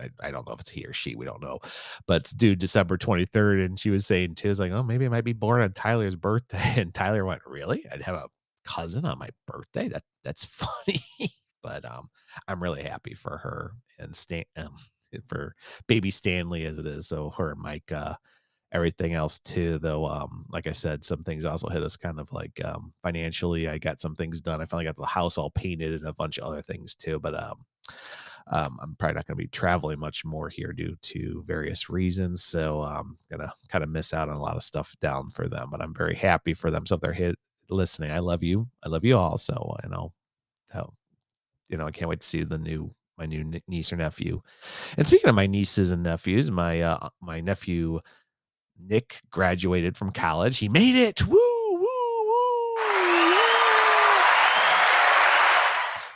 I, 0.00 0.10
I, 0.22 0.30
don't 0.30 0.46
know 0.46 0.52
if 0.54 0.60
it's 0.60 0.70
he 0.70 0.84
or 0.84 0.92
she, 0.92 1.16
we 1.16 1.24
don't 1.24 1.42
know, 1.42 1.58
but 2.06 2.30
due 2.36 2.54
December 2.54 2.98
23rd. 2.98 3.64
And 3.64 3.80
she 3.80 3.90
was 3.90 4.06
saying 4.06 4.34
too, 4.34 4.50
it's 4.50 4.60
like, 4.60 4.72
oh, 4.72 4.82
maybe 4.82 5.06
it 5.06 5.10
might 5.10 5.24
be 5.24 5.32
born 5.32 5.62
on 5.62 5.72
Tyler's 5.72 6.16
birthday. 6.16 6.74
And 6.76 6.92
Tyler 6.92 7.24
went, 7.24 7.40
Really? 7.46 7.86
I'd 7.90 8.02
have 8.02 8.14
a 8.14 8.28
cousin 8.66 9.04
on 9.04 9.18
my 9.18 9.30
birthday? 9.46 9.88
That 9.88 10.02
that's 10.24 10.44
funny. 10.44 11.02
but 11.62 11.84
um 11.84 12.08
I'm 12.48 12.62
really 12.62 12.82
happy 12.82 13.14
for 13.14 13.38
her 13.38 13.72
and 13.98 14.14
Stan 14.14 14.44
um, 14.56 14.76
for 15.26 15.54
baby 15.86 16.10
Stanley 16.10 16.64
as 16.66 16.78
it 16.78 16.86
is. 16.86 17.08
So 17.08 17.30
her 17.30 17.52
and 17.52 17.60
Mike 17.60 17.90
uh 17.92 18.14
everything 18.72 19.14
else 19.14 19.38
too 19.38 19.78
though 19.78 20.06
um 20.06 20.44
like 20.50 20.66
i 20.66 20.72
said 20.72 21.04
some 21.04 21.22
things 21.22 21.44
also 21.44 21.68
hit 21.68 21.82
us 21.82 21.96
kind 21.96 22.18
of 22.18 22.30
like 22.32 22.60
um 22.64 22.92
financially 23.02 23.68
i 23.68 23.78
got 23.78 24.00
some 24.00 24.14
things 24.14 24.40
done 24.40 24.60
i 24.60 24.64
finally 24.64 24.84
got 24.84 24.96
the 24.96 25.06
house 25.06 25.38
all 25.38 25.50
painted 25.50 25.94
and 25.94 26.06
a 26.06 26.12
bunch 26.12 26.38
of 26.38 26.44
other 26.44 26.62
things 26.62 26.94
too 26.94 27.18
but 27.20 27.40
um 27.40 27.64
um, 28.48 28.78
I'm 28.80 28.94
probably 28.96 29.14
not 29.14 29.26
going 29.26 29.36
to 29.36 29.42
be 29.42 29.48
traveling 29.48 29.98
much 29.98 30.24
more 30.24 30.48
here 30.48 30.72
due 30.72 30.96
to 31.02 31.42
various 31.46 31.90
reasons. 31.90 32.44
So 32.44 32.82
I'm 32.82 33.18
gonna 33.30 33.52
kind 33.68 33.82
of 33.82 33.90
miss 33.90 34.14
out 34.14 34.28
on 34.28 34.36
a 34.36 34.42
lot 34.42 34.56
of 34.56 34.62
stuff 34.62 34.94
down 35.00 35.30
for 35.30 35.48
them. 35.48 35.68
But 35.70 35.82
I'm 35.82 35.94
very 35.94 36.14
happy 36.14 36.54
for 36.54 36.70
them. 36.70 36.86
So 36.86 36.94
if 36.94 37.00
they're 37.00 37.12
hit 37.12 37.36
listening, 37.70 38.12
I 38.12 38.20
love 38.20 38.42
you. 38.42 38.68
I 38.84 38.88
love 38.88 39.04
you 39.04 39.16
all. 39.18 39.36
So 39.38 39.76
I 39.82 39.88
know 39.88 40.12
how 40.70 40.92
you 41.68 41.76
know 41.76 41.86
I 41.86 41.90
can't 41.90 42.08
wait 42.08 42.20
to 42.20 42.26
see 42.26 42.44
the 42.44 42.58
new 42.58 42.94
my 43.18 43.26
new 43.26 43.60
niece 43.66 43.92
or 43.92 43.96
nephew. 43.96 44.40
And 44.96 45.06
speaking 45.06 45.28
of 45.28 45.34
my 45.34 45.46
nieces 45.46 45.90
and 45.90 46.02
nephews, 46.02 46.50
my 46.50 46.82
uh, 46.82 47.08
my 47.20 47.40
nephew 47.40 48.00
Nick 48.78 49.22
graduated 49.30 49.96
from 49.96 50.12
college. 50.12 50.58
He 50.58 50.68
made 50.68 50.96
it. 50.96 51.26
Woo! 51.26 51.36
woo, 51.36 51.78
woo! 51.78 51.86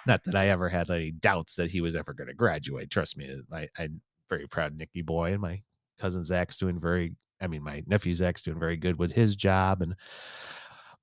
Not 0.07 0.25
that 0.25 0.35
I 0.35 0.49
ever 0.49 0.69
had 0.69 0.91
any 0.91 1.11
doubts 1.11 1.55
that 1.57 1.71
he 1.71 1.81
was 1.81 1.95
ever 1.95 2.13
going 2.15 2.29
to 2.29 2.35
graduate. 2.35 2.91
Trust 2.91 3.17
me, 3.17 3.31
I, 3.53 3.69
I'm 3.79 4.01
very 4.29 4.47
proud 4.47 4.77
Nicky 4.77 5.03
boy, 5.03 5.33
and 5.33 5.41
my 5.41 5.63
cousin 5.99 6.25
Zach's 6.25 6.57
doing 6.57 6.81
very. 6.81 7.15
I 7.43 7.47
mean, 7.47 7.63
my 7.63 7.83
nephew 7.87 8.13
Zach's 8.13 8.43
doing 8.43 8.59
very 8.59 8.77
good 8.77 8.99
with 8.99 9.13
his 9.13 9.37
job, 9.37 9.83
and 9.83 9.95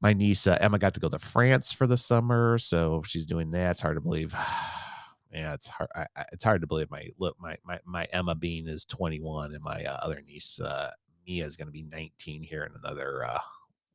my 0.02 0.14
niece 0.14 0.46
uh, 0.48 0.58
Emma 0.60 0.78
got 0.78 0.94
to 0.94 1.00
go 1.00 1.10
to 1.10 1.20
France 1.20 1.72
for 1.72 1.88
the 1.88 1.98
summer, 1.98 2.58
so 2.58 3.02
she's 3.06 3.26
doing 3.26 3.52
that. 3.52 3.72
It's 3.72 3.82
hard 3.82 3.98
to 3.98 4.02
believe. 4.02 4.34
yeah, 5.32 5.54
it's 5.54 5.68
hard. 5.68 5.90
I, 5.96 6.06
it's 6.32 6.44
hard 6.44 6.62
to 6.62 6.68
believe 6.68 6.92
my 6.92 7.08
look 7.18 7.36
my 7.40 7.58
my 7.64 7.80
my 7.86 8.08
Emma 8.12 8.36
Bean 8.36 8.68
is 8.68 8.86
21, 8.86 9.54
and 9.54 9.64
my 9.64 9.84
uh, 9.84 10.00
other 10.02 10.22
niece 10.26 10.60
uh, 10.60 10.92
Mia 11.28 11.46
is 11.46 11.58
going 11.58 11.68
to 11.68 11.72
be 11.72 11.84
19 11.84 12.42
here 12.42 12.64
in 12.64 12.72
another 12.84 13.26
uh, 13.26 13.40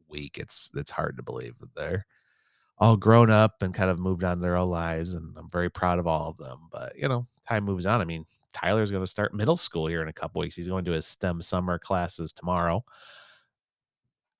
week. 0.08 0.38
It's 0.38 0.70
it's 0.74 0.90
hard 0.90 1.16
to 1.16 1.22
believe 1.22 1.58
that 1.60 1.74
they're 1.74 2.06
all 2.78 2.96
grown 2.96 3.30
up 3.30 3.62
and 3.62 3.74
kind 3.74 3.90
of 3.90 3.98
moved 3.98 4.24
on 4.24 4.40
their 4.40 4.56
own 4.56 4.70
lives, 4.70 5.14
and 5.14 5.36
I'm 5.36 5.50
very 5.50 5.70
proud 5.70 5.98
of 5.98 6.06
all 6.06 6.28
of 6.28 6.36
them. 6.36 6.68
But 6.70 6.96
you 6.96 7.08
know, 7.08 7.26
time 7.48 7.64
moves 7.64 7.86
on. 7.86 8.00
I 8.00 8.04
mean, 8.04 8.26
Tyler's 8.52 8.90
going 8.90 9.02
to 9.02 9.10
start 9.10 9.34
middle 9.34 9.56
school 9.56 9.86
here 9.86 10.02
in 10.02 10.08
a 10.08 10.12
couple 10.12 10.40
weeks. 10.40 10.56
He's 10.56 10.68
going 10.68 10.84
to 10.84 10.92
his 10.92 11.06
STEM 11.06 11.42
summer 11.42 11.78
classes 11.78 12.32
tomorrow 12.32 12.84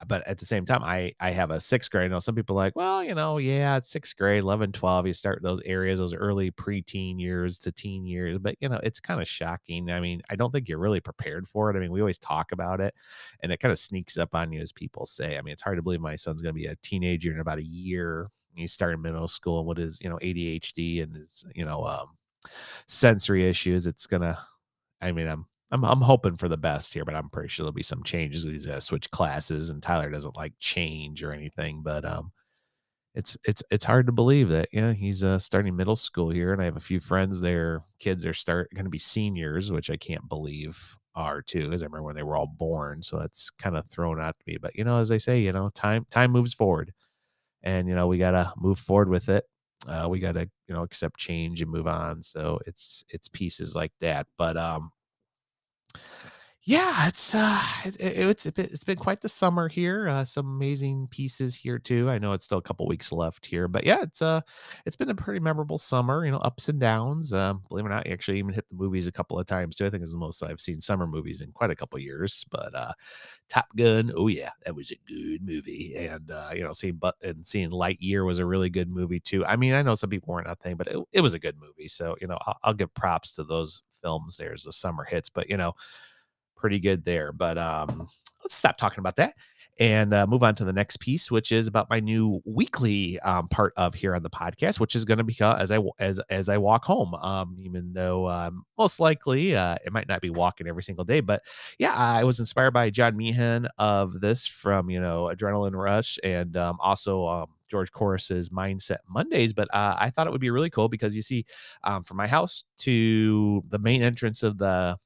but 0.06 0.26
at 0.26 0.38
the 0.38 0.46
same 0.46 0.64
time, 0.64 0.82
I 0.82 1.12
I 1.20 1.30
have 1.30 1.50
a 1.50 1.60
sixth 1.60 1.90
grade. 1.90 2.06
I 2.06 2.08
know 2.08 2.18
some 2.18 2.34
people 2.34 2.56
like, 2.56 2.74
well, 2.74 3.04
you 3.04 3.14
know, 3.14 3.38
yeah, 3.38 3.76
it's 3.76 3.90
sixth 3.90 4.16
grade, 4.16 4.42
11, 4.42 4.72
12. 4.72 5.06
You 5.06 5.12
start 5.12 5.42
those 5.42 5.60
areas, 5.64 5.98
those 5.98 6.14
early 6.14 6.50
preteen 6.50 7.20
years 7.20 7.58
to 7.58 7.72
teen 7.72 8.04
years. 8.04 8.38
But, 8.38 8.56
you 8.60 8.68
know, 8.68 8.80
it's 8.82 9.00
kind 9.00 9.20
of 9.20 9.28
shocking. 9.28 9.90
I 9.90 10.00
mean, 10.00 10.22
I 10.30 10.36
don't 10.36 10.50
think 10.50 10.68
you're 10.68 10.78
really 10.78 11.00
prepared 11.00 11.46
for 11.46 11.70
it. 11.70 11.76
I 11.76 11.80
mean, 11.80 11.92
we 11.92 12.00
always 12.00 12.18
talk 12.18 12.52
about 12.52 12.80
it 12.80 12.94
and 13.42 13.52
it 13.52 13.60
kind 13.60 13.72
of 13.72 13.78
sneaks 13.78 14.16
up 14.18 14.34
on 14.34 14.52
you 14.52 14.60
as 14.60 14.72
people 14.72 15.06
say. 15.06 15.38
I 15.38 15.42
mean, 15.42 15.52
it's 15.52 15.62
hard 15.62 15.78
to 15.78 15.82
believe 15.82 16.00
my 16.00 16.16
son's 16.16 16.42
going 16.42 16.54
to 16.54 16.60
be 16.60 16.66
a 16.66 16.76
teenager 16.82 17.32
in 17.32 17.40
about 17.40 17.58
a 17.58 17.64
year. 17.64 18.28
He's 18.54 18.72
starting 18.72 19.00
middle 19.02 19.28
school 19.28 19.58
and 19.60 19.66
what 19.66 19.78
is, 19.78 20.00
you 20.00 20.10
know, 20.10 20.18
ADHD 20.18 21.02
and 21.02 21.14
his, 21.14 21.44
you 21.54 21.64
know, 21.64 21.84
um, 21.84 22.16
sensory 22.86 23.48
issues. 23.48 23.86
It's 23.86 24.06
going 24.06 24.22
to, 24.22 24.38
I 25.00 25.12
mean, 25.12 25.28
I'm 25.28 25.46
I'm 25.72 25.84
I'm 25.84 26.02
hoping 26.02 26.36
for 26.36 26.48
the 26.48 26.58
best 26.58 26.94
here, 26.94 27.04
but 27.04 27.14
I'm 27.16 27.30
pretty 27.30 27.48
sure 27.48 27.64
there'll 27.64 27.72
be 27.74 27.82
some 27.82 28.04
changes. 28.04 28.44
He's 28.44 28.66
uh, 28.68 28.80
switch 28.80 29.10
classes, 29.10 29.70
and 29.70 29.82
Tyler 29.82 30.10
doesn't 30.10 30.36
like 30.36 30.54
change 30.58 31.22
or 31.24 31.32
anything. 31.32 31.82
But 31.82 32.04
um, 32.04 32.32
it's 33.14 33.36
it's 33.44 33.62
it's 33.70 33.84
hard 33.84 34.06
to 34.06 34.12
believe 34.12 34.48
that 34.50 34.68
yeah 34.72 34.92
he's 34.92 35.22
uh, 35.22 35.38
starting 35.38 35.76
middle 35.76 35.96
school 35.96 36.30
here, 36.30 36.52
and 36.52 36.62
I 36.62 36.66
have 36.66 36.76
a 36.76 36.80
few 36.80 37.00
friends 37.00 37.40
there. 37.40 37.82
Kids 38.00 38.26
are 38.26 38.34
start 38.34 38.70
going 38.74 38.84
to 38.86 38.90
be 38.90 38.98
seniors, 38.98 39.72
which 39.72 39.90
I 39.90 39.96
can't 39.96 40.28
believe 40.28 40.96
are 41.14 41.42
too, 41.42 41.68
because 41.68 41.82
I 41.82 41.86
remember 41.86 42.04
when 42.04 42.16
they 42.16 42.22
were 42.24 42.36
all 42.36 42.46
born. 42.48 43.02
So 43.02 43.18
that's 43.18 43.50
kind 43.50 43.76
of 43.76 43.86
thrown 43.86 44.20
out 44.20 44.36
to 44.38 44.44
me. 44.46 44.58
But 44.60 44.76
you 44.76 44.84
know, 44.84 44.98
as 45.00 45.10
I 45.12 45.18
say, 45.18 45.40
you 45.40 45.52
know, 45.52 45.70
time 45.70 46.06
time 46.10 46.32
moves 46.32 46.54
forward, 46.54 46.92
and 47.62 47.88
you 47.88 47.94
know 47.94 48.06
we 48.08 48.18
gotta 48.18 48.52
move 48.58 48.78
forward 48.78 49.08
with 49.08 49.28
it. 49.28 49.44
Uh, 49.86 50.06
we 50.10 50.20
gotta 50.20 50.48
you 50.68 50.74
know 50.74 50.82
accept 50.82 51.18
change 51.18 51.62
and 51.62 51.70
move 51.70 51.86
on. 51.86 52.22
So 52.22 52.58
it's 52.66 53.04
it's 53.10 53.28
pieces 53.28 53.74
like 53.76 53.92
that. 54.00 54.26
But 54.38 54.56
um, 54.56 54.90
yeah, 56.64 57.08
it's 57.08 57.34
uh, 57.34 57.60
it, 57.84 57.96
it's 58.00 58.48
been, 58.48 58.66
it's 58.66 58.84
been 58.84 58.96
quite 58.96 59.20
the 59.20 59.28
summer 59.28 59.68
here. 59.68 60.08
Uh, 60.08 60.24
some 60.24 60.46
amazing 60.46 61.08
pieces 61.10 61.56
here 61.56 61.76
too. 61.76 62.08
I 62.08 62.18
know 62.20 62.34
it's 62.34 62.44
still 62.44 62.58
a 62.58 62.62
couple 62.62 62.86
weeks 62.86 63.10
left 63.10 63.44
here, 63.44 63.66
but 63.66 63.84
yeah, 63.84 63.98
it's 64.02 64.22
uh, 64.22 64.42
it's 64.86 64.94
been 64.94 65.10
a 65.10 65.14
pretty 65.14 65.40
memorable 65.40 65.76
summer. 65.76 66.24
You 66.24 66.30
know, 66.30 66.38
ups 66.38 66.68
and 66.68 66.78
downs. 66.78 67.32
Um, 67.32 67.62
believe 67.68 67.84
it 67.84 67.88
or 67.88 67.90
not, 67.90 68.06
I 68.06 68.12
actually 68.12 68.38
even 68.38 68.54
hit 68.54 68.64
the 68.68 68.76
movies 68.76 69.08
a 69.08 69.12
couple 69.12 69.40
of 69.40 69.46
times 69.46 69.74
too. 69.74 69.86
I 69.86 69.90
think 69.90 70.02
it's 70.04 70.12
the 70.12 70.18
most 70.18 70.40
I've 70.40 70.60
seen 70.60 70.80
summer 70.80 71.08
movies 71.08 71.40
in 71.40 71.50
quite 71.50 71.72
a 71.72 71.74
couple 71.74 71.98
years. 71.98 72.44
But 72.48 72.72
uh, 72.76 72.92
Top 73.48 73.66
Gun, 73.76 74.12
oh 74.16 74.28
yeah, 74.28 74.50
that 74.64 74.76
was 74.76 74.92
a 74.92 74.96
good 75.12 75.42
movie. 75.44 75.96
And 75.96 76.30
uh, 76.30 76.50
you 76.54 76.62
know, 76.62 76.72
seeing 76.72 76.94
but 76.94 77.16
and 77.22 77.44
seeing 77.44 77.70
Lightyear 77.70 78.24
was 78.24 78.38
a 78.38 78.46
really 78.46 78.70
good 78.70 78.88
movie 78.88 79.18
too. 79.18 79.44
I 79.44 79.56
mean, 79.56 79.72
I 79.74 79.82
know 79.82 79.96
some 79.96 80.10
people 80.10 80.32
weren't 80.32 80.48
a 80.48 80.54
thing, 80.54 80.76
but 80.76 80.86
it, 80.86 80.98
it 81.12 81.22
was 81.22 81.34
a 81.34 81.40
good 81.40 81.56
movie. 81.58 81.88
So 81.88 82.14
you 82.20 82.28
know, 82.28 82.38
I'll, 82.46 82.58
I'll 82.62 82.74
give 82.74 82.94
props 82.94 83.32
to 83.32 83.42
those 83.42 83.82
films 84.02 84.36
there 84.36 84.52
as 84.52 84.64
the 84.64 84.72
summer 84.72 85.04
hits. 85.04 85.30
But 85.30 85.48
you 85.48 85.56
know 85.56 85.74
pretty 86.62 86.78
good 86.78 87.04
there. 87.04 87.32
But 87.32 87.58
um, 87.58 88.08
let's 88.42 88.54
stop 88.54 88.78
talking 88.78 89.00
about 89.00 89.16
that 89.16 89.34
and 89.78 90.14
uh, 90.14 90.26
move 90.26 90.42
on 90.42 90.54
to 90.54 90.64
the 90.64 90.72
next 90.72 90.98
piece, 91.00 91.30
which 91.30 91.50
is 91.50 91.66
about 91.66 91.90
my 91.90 91.98
new 91.98 92.40
weekly 92.44 93.18
um, 93.20 93.48
part 93.48 93.72
of 93.76 93.94
here 93.94 94.14
on 94.14 94.22
the 94.22 94.30
podcast, 94.30 94.78
which 94.78 94.94
is 94.94 95.04
going 95.04 95.18
to 95.18 95.24
be 95.24 95.36
as 95.40 95.72
I 95.72 95.80
as 95.98 96.20
as 96.30 96.48
I 96.48 96.58
walk 96.58 96.84
home. 96.84 97.14
Um, 97.14 97.56
even 97.58 97.92
though 97.92 98.28
um, 98.28 98.64
most 98.78 99.00
likely 99.00 99.56
uh, 99.56 99.76
it 99.84 99.92
might 99.92 100.08
not 100.08 100.20
be 100.20 100.30
walking 100.30 100.68
every 100.68 100.82
single 100.82 101.04
day, 101.04 101.20
but 101.20 101.42
yeah, 101.78 101.94
I 101.94 102.24
was 102.24 102.38
inspired 102.38 102.72
by 102.72 102.90
John 102.90 103.16
Meehan 103.16 103.66
of 103.78 104.20
this 104.20 104.46
from 104.46 104.88
you 104.88 105.00
know 105.00 105.30
Adrenaline 105.34 105.74
Rush 105.74 106.18
and 106.22 106.56
um, 106.56 106.76
also 106.80 107.26
um, 107.26 107.46
George 107.72 107.90
Couros's 107.90 108.50
Mindset 108.50 108.98
Mondays. 109.08 109.54
But 109.54 109.74
uh, 109.74 109.96
I 109.98 110.10
thought 110.10 110.26
it 110.26 110.30
would 110.30 110.42
be 110.42 110.50
really 110.50 110.68
cool 110.68 110.90
because 110.90 111.16
you 111.16 111.22
see, 111.22 111.46
um, 111.84 112.04
from 112.04 112.18
my 112.18 112.26
house 112.26 112.64
to 112.80 113.64
the 113.70 113.78
main 113.78 114.02
entrance 114.02 114.42
of 114.42 114.58
the 114.58 114.98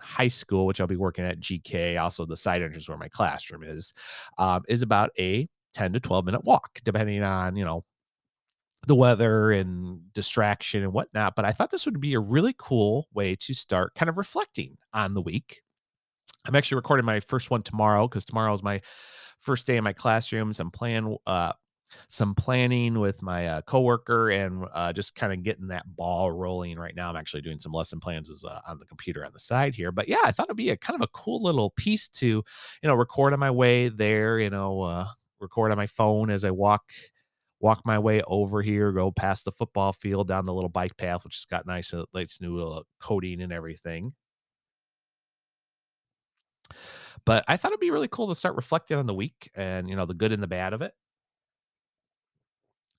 high 0.00 0.28
school, 0.28 0.64
which 0.64 0.80
I'll 0.80 0.86
be 0.86 0.96
working 0.96 1.26
at 1.26 1.40
GK, 1.40 2.00
also 2.00 2.24
the 2.24 2.36
side 2.36 2.62
entrance 2.62 2.88
where 2.88 2.96
my 2.96 3.08
classroom 3.08 3.62
is, 3.62 3.92
um, 4.38 4.62
is 4.66 4.80
about 4.80 5.10
a 5.18 5.46
10 5.74 5.92
to 5.92 6.00
12 6.00 6.24
minute 6.24 6.44
walk, 6.44 6.80
depending 6.84 7.22
on, 7.22 7.54
you 7.54 7.66
know, 7.66 7.84
the 8.86 8.94
weather 8.94 9.52
and 9.52 10.00
distraction 10.14 10.82
and 10.82 10.92
whatnot. 10.94 11.36
But 11.36 11.44
I 11.44 11.52
thought 11.52 11.70
this 11.70 11.84
would 11.84 12.00
be 12.00 12.14
a 12.14 12.20
really 12.20 12.54
cool 12.56 13.08
way 13.12 13.36
to 13.40 13.52
start 13.52 13.94
kind 13.94 14.08
of 14.08 14.16
reflecting 14.16 14.78
on 14.94 15.12
the 15.12 15.20
week. 15.20 15.60
I'm 16.46 16.54
actually 16.54 16.76
recording 16.76 17.04
my 17.04 17.20
first 17.20 17.50
one 17.50 17.62
tomorrow 17.62 18.08
because 18.08 18.24
tomorrow 18.24 18.54
is 18.54 18.62
my 18.62 18.80
first 19.40 19.66
day 19.66 19.76
in 19.76 19.84
my 19.84 19.92
classrooms. 19.92 20.60
I'm 20.60 20.70
playing 20.70 21.16
uh, 21.26 21.52
some 22.08 22.34
planning 22.34 22.98
with 22.98 23.22
my 23.22 23.46
uh, 23.46 23.60
coworker 23.62 24.30
and 24.30 24.66
uh, 24.74 24.92
just 24.92 25.14
kind 25.14 25.32
of 25.32 25.42
getting 25.42 25.68
that 25.68 25.84
ball 25.96 26.32
rolling 26.32 26.78
right 26.78 26.94
now. 26.94 27.08
I'm 27.08 27.16
actually 27.16 27.42
doing 27.42 27.60
some 27.60 27.72
lesson 27.72 28.00
plans 28.00 28.30
as, 28.30 28.44
uh, 28.44 28.60
on 28.66 28.78
the 28.78 28.86
computer 28.86 29.24
on 29.24 29.32
the 29.32 29.40
side 29.40 29.74
here, 29.74 29.92
but 29.92 30.08
yeah, 30.08 30.20
I 30.24 30.32
thought 30.32 30.46
it'd 30.46 30.56
be 30.56 30.70
a 30.70 30.76
kind 30.76 31.00
of 31.00 31.04
a 31.04 31.10
cool 31.12 31.42
little 31.42 31.70
piece 31.76 32.08
to, 32.08 32.26
you 32.26 32.44
know, 32.82 32.94
record 32.94 33.32
on 33.32 33.40
my 33.40 33.50
way 33.50 33.88
there, 33.88 34.38
you 34.38 34.50
know, 34.50 34.82
uh, 34.82 35.06
record 35.40 35.70
on 35.70 35.76
my 35.76 35.86
phone 35.86 36.30
as 36.30 36.44
I 36.44 36.50
walk 36.50 36.82
walk 37.60 37.82
my 37.84 37.98
way 37.98 38.22
over 38.26 38.62
here, 38.62 38.92
go 38.92 39.10
past 39.10 39.44
the 39.44 39.52
football 39.52 39.92
field 39.92 40.28
down 40.28 40.44
the 40.44 40.52
little 40.54 40.68
bike 40.68 40.96
path, 40.96 41.24
which 41.24 41.36
has 41.36 41.46
got 41.46 41.66
nice, 41.66 41.94
uh, 41.94 42.04
nice 42.14 42.38
new 42.40 42.60
uh, 42.60 42.82
coating 43.00 43.40
and 43.40 43.52
everything. 43.52 44.12
But 47.24 47.44
I 47.48 47.56
thought 47.56 47.72
it'd 47.72 47.80
be 47.80 47.90
really 47.90 48.08
cool 48.08 48.28
to 48.28 48.34
start 48.34 48.56
reflecting 48.56 48.98
on 48.98 49.06
the 49.06 49.14
week 49.14 49.50
and 49.54 49.88
you 49.88 49.96
know 49.96 50.06
the 50.06 50.14
good 50.14 50.32
and 50.32 50.42
the 50.42 50.46
bad 50.46 50.72
of 50.72 50.82
it 50.82 50.92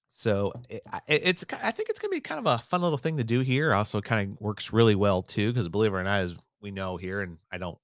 so 0.08 0.54
it, 0.70 0.82
it's 1.08 1.46
I 1.62 1.72
think 1.72 1.90
it's 1.90 2.00
gonna 2.00 2.12
be 2.12 2.22
kind 2.22 2.40
of 2.40 2.46
a 2.46 2.64
fun 2.64 2.82
little 2.82 2.98
thing 2.98 3.18
to 3.18 3.24
do 3.24 3.42
here. 3.42 3.74
Also, 3.74 4.02
kind 4.02 4.32
of 4.32 4.42
works 4.42 4.74
really 4.74 4.96
well 4.96 5.22
too 5.22 5.52
because 5.52 5.68
believe 5.70 5.94
it 5.94 5.98
or 5.98 6.04
not, 6.04 6.22
as 6.22 6.36
we 6.62 6.72
know 6.72 6.98
here, 6.98 7.22
and 7.22 7.38
I 7.52 7.58
don't 7.58 7.78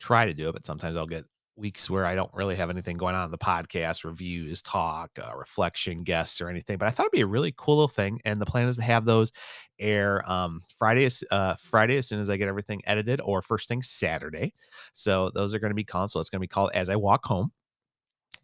try 0.00 0.26
to 0.26 0.34
do 0.34 0.48
it, 0.48 0.52
but 0.52 0.66
sometimes 0.66 0.96
I'll 0.96 1.06
get 1.06 1.24
weeks 1.56 1.88
where 1.88 2.04
I 2.04 2.14
don't 2.14 2.32
really 2.34 2.56
have 2.56 2.70
anything 2.70 2.96
going 2.96 3.14
on 3.14 3.26
in 3.26 3.30
the 3.30 3.38
podcast, 3.38 4.04
reviews, 4.04 4.60
talk, 4.60 5.10
uh, 5.18 5.34
reflection, 5.36 6.02
guests, 6.02 6.40
or 6.40 6.48
anything. 6.48 6.78
But 6.78 6.88
I 6.88 6.90
thought 6.90 7.04
it'd 7.04 7.12
be 7.12 7.20
a 7.20 7.26
really 7.26 7.54
cool 7.56 7.76
little 7.76 7.88
thing, 7.88 8.20
and 8.24 8.40
the 8.40 8.46
plan 8.46 8.68
is 8.68 8.76
to 8.76 8.82
have 8.82 9.04
those 9.04 9.32
air 9.78 10.28
um, 10.30 10.62
Friday, 10.76 11.08
uh, 11.30 11.54
Friday 11.54 11.96
as 11.96 12.06
soon 12.06 12.20
as 12.20 12.28
I 12.30 12.36
get 12.36 12.48
everything 12.48 12.82
edited, 12.86 13.20
or 13.20 13.40
first 13.42 13.68
thing 13.68 13.82
Saturday. 13.82 14.52
So 14.92 15.30
those 15.34 15.54
are 15.54 15.58
going 15.58 15.70
to 15.70 15.76
be 15.76 15.84
called. 15.84 16.10
It's 16.14 16.30
going 16.30 16.40
to 16.40 16.40
be 16.40 16.48
called 16.48 16.70
as 16.74 16.88
I 16.88 16.96
walk 16.96 17.24
home 17.24 17.52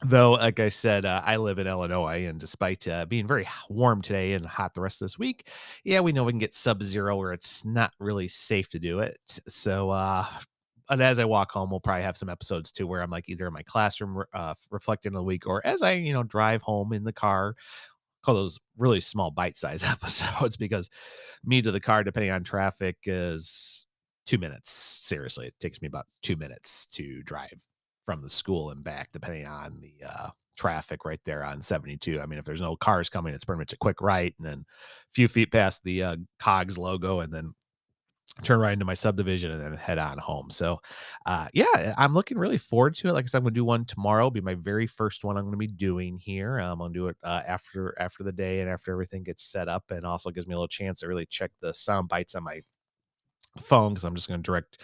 though 0.03 0.33
like 0.33 0.59
i 0.61 0.69
said 0.69 1.05
uh, 1.05 1.21
i 1.25 1.37
live 1.37 1.59
in 1.59 1.67
illinois 1.67 2.25
and 2.27 2.41
despite 2.41 2.87
uh, 2.89 3.05
being 3.07 3.27
very 3.27 3.47
warm 3.69 4.01
today 4.01 4.33
and 4.33 4.47
hot 4.47 4.73
the 4.75 4.81
rest 4.81 5.03
of 5.03 5.05
this 5.07 5.19
week 5.19 5.49
yeah 5.85 6.01
we 6.01 6.13
know 6.13 6.25
we 6.25 6.33
can 6.33 6.39
get 6.39 6.55
sub 6.55 6.83
zero 6.83 7.17
where 7.17 7.33
it's 7.33 7.65
not 7.65 7.93
really 7.99 8.29
safe 8.29 8.69
to 8.69 8.79
do 8.79 9.01
it. 9.01 9.19
So 9.49 9.91
uh 9.91 10.25
and 10.89 11.03
as 11.03 11.19
i 11.19 11.25
walk 11.25 11.53
home 11.53 11.71
we'll 11.71 11.81
probably 11.81 12.03
have 12.03 12.17
some 12.17 12.31
episodes 12.31 12.73
too 12.73 12.87
where 12.87 13.03
i'm 13.03 13.11
like 13.11 13.29
either 13.29 13.47
in 13.47 13.53
my 13.53 13.63
classroom 13.63 14.25
uh 14.33 14.55
reflecting 14.71 15.11
on 15.11 15.17
the 15.17 15.23
week 15.23 15.47
or 15.47 15.65
as 15.67 15.83
i 15.83 15.93
you 15.93 16.13
know 16.13 16.23
drive 16.23 16.63
home 16.63 16.93
in 16.93 17.05
the 17.05 17.13
car 17.13 17.55
call 18.23 18.35
those 18.35 18.59
really 18.79 19.01
small 19.01 19.31
bite-sized 19.31 19.85
episodes 19.89 20.57
because 20.57 20.89
me 21.45 21.61
to 21.63 21.71
the 21.73 21.81
car 21.81 22.03
depending 22.05 22.31
on 22.31 22.43
traffic 22.43 22.97
is 23.05 23.87
two 24.25 24.39
minutes 24.39 24.71
seriously 24.71 25.47
it 25.47 25.55
takes 25.61 25.83
me 25.83 25.87
about 25.89 26.07
two 26.23 26.37
minutes 26.37 26.87
to 26.87 27.23
drive 27.23 27.70
from 28.11 28.23
the 28.23 28.29
school 28.29 28.71
and 28.71 28.83
back, 28.83 29.09
depending 29.13 29.47
on 29.47 29.81
the 29.81 29.95
uh, 30.05 30.31
traffic 30.57 31.05
right 31.05 31.21
there 31.25 31.45
on 31.45 31.63
72. 31.63 32.21
I 32.21 32.27
mean, 32.27 32.41
if 32.41 32.45
there's 32.45 32.61
no 32.61 32.75
cars 32.75 33.09
coming, 33.09 33.33
it's 33.33 33.45
pretty 33.45 33.61
much 33.61 33.73
a 33.73 33.77
quick 33.77 34.01
right 34.01 34.35
and 34.37 34.45
then 34.45 34.59
a 34.59 35.13
few 35.13 35.29
feet 35.29 35.53
past 35.53 35.85
the 35.85 36.03
uh, 36.03 36.17
Cogs 36.41 36.77
logo 36.77 37.21
and 37.21 37.33
then 37.33 37.53
turn 38.43 38.59
right 38.59 38.73
into 38.73 38.85
my 38.85 38.95
subdivision 38.95 39.53
and 39.53 39.63
then 39.63 39.77
head 39.77 39.99
on 39.99 40.19
home. 40.19 40.51
So, 40.51 40.81
uh, 41.25 41.47
yeah, 41.55 41.95
I'm 41.97 42.13
looking 42.13 42.37
really 42.37 42.59
forward 42.59 42.97
to 42.97 43.09
it. 43.11 43.13
Like 43.13 43.27
I 43.27 43.29
said, 43.29 43.39
I'm 43.39 43.45
gonna 43.45 43.55
do 43.55 43.65
one 43.65 43.85
tomorrow. 43.85 44.23
It'll 44.23 44.33
be 44.33 44.41
my 44.41 44.57
very 44.57 44.89
first 44.89 45.23
one 45.23 45.37
I'm 45.37 45.45
gonna 45.45 45.57
be 45.57 45.69
doing 45.69 46.19
here. 46.19 46.59
I'm 46.59 46.79
gonna 46.79 46.93
do 46.93 47.07
it 47.07 47.17
uh, 47.23 47.43
after 47.47 47.95
after 48.01 48.25
the 48.25 48.33
day 48.33 48.61
and 48.61 48.69
after 48.69 48.91
everything 48.91 49.23
gets 49.23 49.45
set 49.45 49.69
up, 49.69 49.85
and 49.91 50.05
also 50.05 50.33
gives 50.33 50.49
me 50.49 50.55
a 50.55 50.57
little 50.57 50.67
chance 50.67 50.99
to 51.01 51.07
really 51.07 51.27
check 51.27 51.53
the 51.61 51.73
sound 51.73 52.09
bites 52.09 52.35
on 52.35 52.43
my 52.43 52.61
phone 53.61 53.95
because 53.95 54.03
I'm 54.03 54.17
just 54.17 54.27
gonna 54.29 54.43
direct 54.43 54.83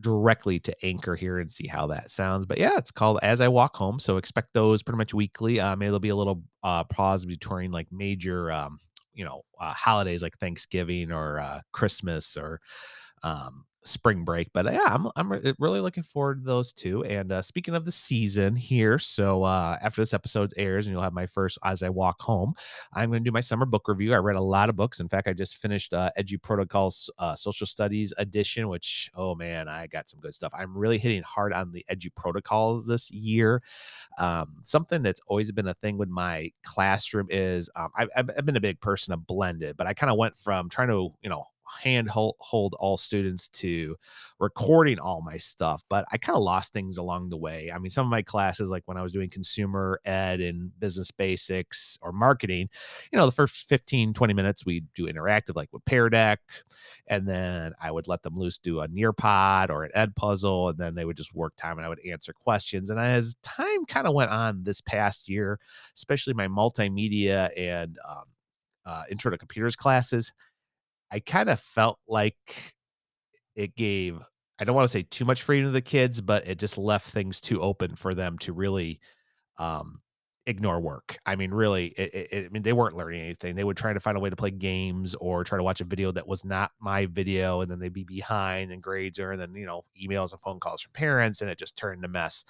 directly 0.00 0.58
to 0.60 0.74
Anchor 0.84 1.14
here 1.14 1.38
and 1.38 1.50
see 1.50 1.66
how 1.66 1.86
that 1.88 2.10
sounds. 2.10 2.46
But 2.46 2.58
yeah, 2.58 2.76
it's 2.76 2.90
called 2.90 3.18
As 3.22 3.40
I 3.40 3.48
Walk 3.48 3.76
Home. 3.76 3.98
So 3.98 4.16
expect 4.16 4.52
those 4.52 4.82
pretty 4.82 4.98
much 4.98 5.14
weekly. 5.14 5.60
Um, 5.60 5.78
maybe 5.78 5.88
there'll 5.88 6.00
be 6.00 6.08
a 6.08 6.16
little 6.16 6.42
uh, 6.62 6.84
pause 6.84 7.24
between 7.24 7.70
like 7.70 7.88
major 7.90 8.50
um, 8.50 8.78
you 9.14 9.24
know 9.24 9.42
uh, 9.60 9.72
holidays 9.72 10.22
like 10.22 10.36
Thanksgiving 10.38 11.12
or 11.12 11.38
uh, 11.38 11.60
Christmas 11.72 12.36
or 12.36 12.60
um, 13.22 13.64
spring 13.84 14.24
break. 14.24 14.50
But 14.52 14.72
yeah, 14.72 14.86
I'm 14.86 15.08
I'm 15.16 15.30
really 15.58 15.80
looking 15.80 16.02
forward 16.02 16.40
to 16.40 16.44
those 16.44 16.72
two. 16.72 17.04
And 17.04 17.32
uh, 17.32 17.42
speaking 17.42 17.74
of 17.74 17.84
the 17.84 17.92
season 17.92 18.56
here, 18.56 18.98
so 18.98 19.42
uh, 19.42 19.78
after 19.82 20.02
this 20.02 20.14
episode 20.14 20.52
airs, 20.56 20.86
and 20.86 20.92
you'll 20.92 21.02
have 21.02 21.12
my 21.12 21.26
first 21.26 21.58
as 21.64 21.82
I 21.82 21.88
walk 21.88 22.20
home, 22.20 22.54
I'm 22.94 23.10
going 23.10 23.22
to 23.22 23.28
do 23.28 23.32
my 23.32 23.40
summer 23.40 23.66
book 23.66 23.88
review. 23.88 24.14
I 24.14 24.18
read 24.18 24.36
a 24.36 24.40
lot 24.40 24.68
of 24.68 24.76
books. 24.76 25.00
In 25.00 25.08
fact, 25.08 25.28
I 25.28 25.32
just 25.32 25.56
finished 25.56 25.92
uh, 25.92 26.10
Protocols 26.42 27.10
uh, 27.18 27.34
Social 27.34 27.66
Studies 27.66 28.12
edition, 28.18 28.68
which 28.68 29.10
oh 29.14 29.34
man, 29.34 29.68
I 29.68 29.86
got 29.86 30.08
some 30.08 30.20
good 30.20 30.34
stuff. 30.34 30.52
I'm 30.56 30.76
really 30.76 30.98
hitting 30.98 31.22
hard 31.22 31.52
on 31.52 31.72
the 31.72 31.84
EduProtocols 31.90 32.86
this 32.86 33.10
year. 33.10 33.62
Um, 34.18 34.58
something 34.62 35.02
that's 35.02 35.20
always 35.26 35.52
been 35.52 35.68
a 35.68 35.74
thing 35.74 35.98
with 35.98 36.08
my 36.08 36.50
classroom 36.64 37.26
is 37.30 37.68
um, 37.76 37.88
I've, 37.96 38.08
I've 38.16 38.46
been 38.46 38.56
a 38.56 38.60
big 38.60 38.80
person 38.80 39.12
of 39.12 39.26
blended, 39.26 39.76
but 39.76 39.86
I 39.86 39.94
kind 39.94 40.10
of 40.10 40.18
went 40.18 40.36
from 40.36 40.68
trying 40.68 40.88
to 40.88 41.12
you 41.22 41.28
know 41.28 41.44
hand 41.82 42.08
hold, 42.08 42.36
hold 42.38 42.74
all 42.78 42.96
students 42.96 43.48
to 43.48 43.96
recording 44.38 44.98
all 44.98 45.22
my 45.22 45.36
stuff 45.36 45.82
but 45.88 46.04
i 46.12 46.18
kind 46.18 46.36
of 46.36 46.42
lost 46.42 46.72
things 46.72 46.96
along 46.96 47.28
the 47.28 47.36
way 47.36 47.70
i 47.74 47.78
mean 47.78 47.90
some 47.90 48.06
of 48.06 48.10
my 48.10 48.22
classes 48.22 48.70
like 48.70 48.82
when 48.86 48.96
i 48.96 49.02
was 49.02 49.12
doing 49.12 49.30
consumer 49.30 50.00
ed 50.04 50.40
and 50.40 50.78
business 50.78 51.10
basics 51.10 51.98
or 52.02 52.12
marketing 52.12 52.68
you 53.12 53.18
know 53.18 53.26
the 53.26 53.32
first 53.32 53.68
15 53.68 54.12
20 54.12 54.34
minutes 54.34 54.66
we 54.66 54.80
do 54.94 55.06
interactive 55.06 55.56
like 55.56 55.68
with 55.72 55.84
Pear 55.84 56.10
Deck 56.10 56.40
and 57.06 57.26
then 57.26 57.72
i 57.80 57.90
would 57.90 58.08
let 58.08 58.22
them 58.22 58.34
loose 58.34 58.58
do 58.58 58.80
a 58.80 58.88
Nearpod 58.88 59.70
or 59.70 59.84
an 59.84 59.90
Edpuzzle. 59.94 60.70
and 60.70 60.78
then 60.78 60.94
they 60.94 61.04
would 61.04 61.16
just 61.16 61.34
work 61.34 61.54
time 61.56 61.78
and 61.78 61.86
i 61.86 61.88
would 61.88 62.04
answer 62.06 62.32
questions 62.32 62.90
and 62.90 63.00
as 63.00 63.36
time 63.42 63.84
kind 63.86 64.06
of 64.06 64.14
went 64.14 64.30
on 64.30 64.62
this 64.64 64.80
past 64.80 65.28
year 65.28 65.58
especially 65.94 66.34
my 66.34 66.48
multimedia 66.48 67.50
and 67.56 67.98
um, 68.08 68.24
uh, 68.86 69.04
intro 69.10 69.30
to 69.30 69.38
computers 69.38 69.76
classes 69.76 70.32
I 71.10 71.20
kind 71.20 71.48
of 71.48 71.60
felt 71.60 71.98
like 72.08 72.74
it 73.54 73.74
gave 73.76 74.20
I 74.58 74.64
don't 74.64 74.76
want 74.76 74.84
to 74.84 74.92
say 74.92 75.02
too 75.02 75.24
much 75.24 75.42
freedom 75.42 75.66
to 75.66 75.72
the 75.72 75.80
kids, 75.80 76.20
but 76.20 76.46
it 76.46 76.58
just 76.58 76.78
left 76.78 77.10
things 77.10 77.40
too 77.40 77.60
open 77.60 77.96
for 77.96 78.14
them 78.14 78.38
to 78.38 78.52
really 78.52 79.00
um, 79.58 80.00
ignore 80.46 80.80
work. 80.80 81.18
I 81.26 81.34
mean, 81.34 81.50
really, 81.50 81.86
it, 81.88 82.14
it, 82.14 82.46
I 82.46 82.48
mean, 82.50 82.62
they 82.62 82.72
weren't 82.72 82.96
learning 82.96 83.20
anything. 83.20 83.56
They 83.56 83.64
would 83.64 83.76
try 83.76 83.92
to 83.92 84.00
find 84.00 84.16
a 84.16 84.20
way 84.20 84.30
to 84.30 84.36
play 84.36 84.52
games 84.52 85.14
or 85.16 85.42
try 85.42 85.58
to 85.58 85.64
watch 85.64 85.80
a 85.80 85.84
video 85.84 86.12
that 86.12 86.28
was 86.28 86.44
not 86.44 86.70
my 86.80 87.06
video, 87.06 87.62
and 87.62 87.70
then 87.70 87.78
they'd 87.80 87.92
be 87.92 88.04
behind, 88.04 88.70
and 88.70 88.82
grades 88.82 89.18
are, 89.18 89.32
and 89.32 89.40
then 89.40 89.54
you 89.54 89.66
know, 89.66 89.84
emails 90.00 90.32
and 90.32 90.40
phone 90.40 90.60
calls 90.60 90.82
from 90.82 90.92
parents, 90.92 91.40
and 91.40 91.50
it 91.50 91.58
just 91.58 91.76
turned 91.76 92.04
a 92.04 92.08
mess. 92.08 92.44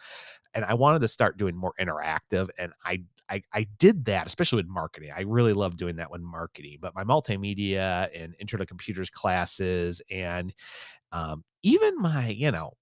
And 0.55 0.64
I 0.64 0.75
wanted 0.75 1.01
to 1.01 1.09
start 1.09 1.38
doing 1.38 1.57
more 1.57 1.73
interactive, 1.81 2.49
and 2.59 2.73
I 2.85 3.03
I, 3.29 3.43
I 3.53 3.67
did 3.79 4.05
that, 4.07 4.27
especially 4.27 4.57
with 4.57 4.69
marketing. 4.69 5.11
I 5.17 5.23
really 5.23 5.53
love 5.53 5.77
doing 5.77 5.97
that 5.97 6.11
with 6.11 6.21
marketing, 6.21 6.79
but 6.81 6.95
my 6.95 7.05
multimedia 7.05 8.09
and 8.15 8.35
intro 8.39 8.59
to 8.59 8.67
computers 8.67 9.11
classes 9.11 10.03
and 10.11 10.53
um, 11.13 11.45
even 11.63 12.01
my, 12.01 12.29
you 12.29 12.51
know, 12.51 12.73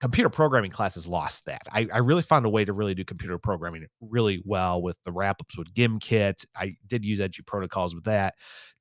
computer 0.00 0.28
programming 0.28 0.70
classes 0.70 1.08
lost 1.08 1.46
that. 1.46 1.62
I, 1.72 1.88
I 1.92 1.98
really 1.98 2.22
found 2.22 2.46
a 2.46 2.48
way 2.48 2.64
to 2.64 2.72
really 2.72 2.94
do 2.94 3.04
computer 3.04 3.38
programming 3.38 3.86
really 4.00 4.42
well 4.44 4.80
with 4.80 4.96
the 5.04 5.12
wrap 5.12 5.40
ups 5.40 5.58
with 5.58 5.72
GimKit. 5.74 6.44
I 6.56 6.76
did 6.86 7.04
use 7.04 7.18
EduProtocols 7.18 7.94
with 7.94 8.04
that, 8.04 8.34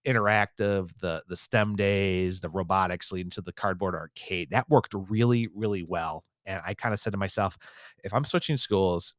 interactive, 0.06 0.89
the 1.00 1.24
the 1.28 1.36
STEM 1.36 1.76
days, 1.76 2.39
the 2.39 2.50
robotics 2.50 3.12
leading 3.12 3.32
to 3.32 3.41
the 3.41 3.54
cardboard 3.54 3.96
arcade. 3.96 4.50
That 4.52 4.70
worked 4.70 4.93
really, 4.93 5.50
really 5.56 5.84
well. 5.88 6.24
And 6.46 6.62
I 6.65 6.74
kind 6.74 6.93
of 6.93 7.00
said 7.00 7.12
to 7.12 7.17
myself, 7.17 7.58
if 8.04 8.13
I'm 8.13 8.24
switching 8.24 8.58
schools, 8.58 9.13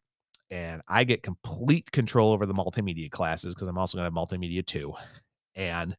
and 0.51 0.83
I 0.89 1.05
get 1.05 1.23
complete 1.23 1.91
control 1.91 2.33
over 2.33 2.47
the 2.47 2.55
multimedia 2.55 3.11
classes 3.11 3.55
because 3.55 3.69
I'm 3.69 3.79
also 3.79 3.99
going 3.99 4.11
to 4.11 4.21
have 4.21 4.29
multimedia 4.29 4.65
too. 4.65 4.95
And 5.55 5.97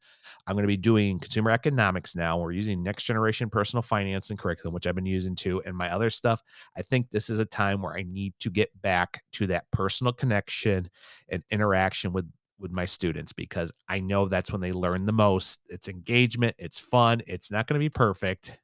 I'm 0.48 0.56
going 0.56 0.64
to 0.64 0.68
be 0.68 0.78
doing 0.78 1.20
consumer 1.20 1.52
economics 1.52 2.16
now. 2.16 2.38
We're 2.38 2.54
using 2.54 2.82
next 2.82 3.04
generation 3.04 3.50
personal 3.50 3.84
finance 3.84 4.30
and 4.30 4.40
curriculum, 4.40 4.74
which 4.74 4.88
I've 4.88 4.96
been 4.96 5.06
using 5.06 5.36
too. 5.36 5.62
And 5.66 5.76
my 5.76 5.94
other 5.94 6.10
stuff, 6.10 6.42
I 6.78 6.82
think 6.82 7.10
this 7.10 7.30
is 7.30 7.40
a 7.40 7.46
time 7.46 7.82
where 7.82 7.94
I 7.94 8.04
need 8.04 8.34
to 8.40 8.50
get 8.50 8.70
back 8.82 9.22
to 9.34 9.48
that 9.48 9.70
personal 9.72 10.14
connection 10.14 10.90
and 11.30 11.44
interaction 11.52 12.14
with 12.14 12.32
with 12.58 12.72
my 12.72 12.86
students 12.86 13.32
because 13.32 13.72
I 13.88 14.02
know 14.02 14.28
that's 14.28 14.52
when 14.52 14.62
they 14.62 14.74
learn 14.74 15.06
the 15.06 15.14
most. 15.14 15.60
It's 15.70 15.88
engagement, 15.88 16.56
it's 16.58 16.78
fun, 16.78 17.22
it's 17.26 17.50
not 17.50 17.68
going 17.68 17.80
to 17.80 17.84
be 17.84 17.90
perfect. 17.90 18.58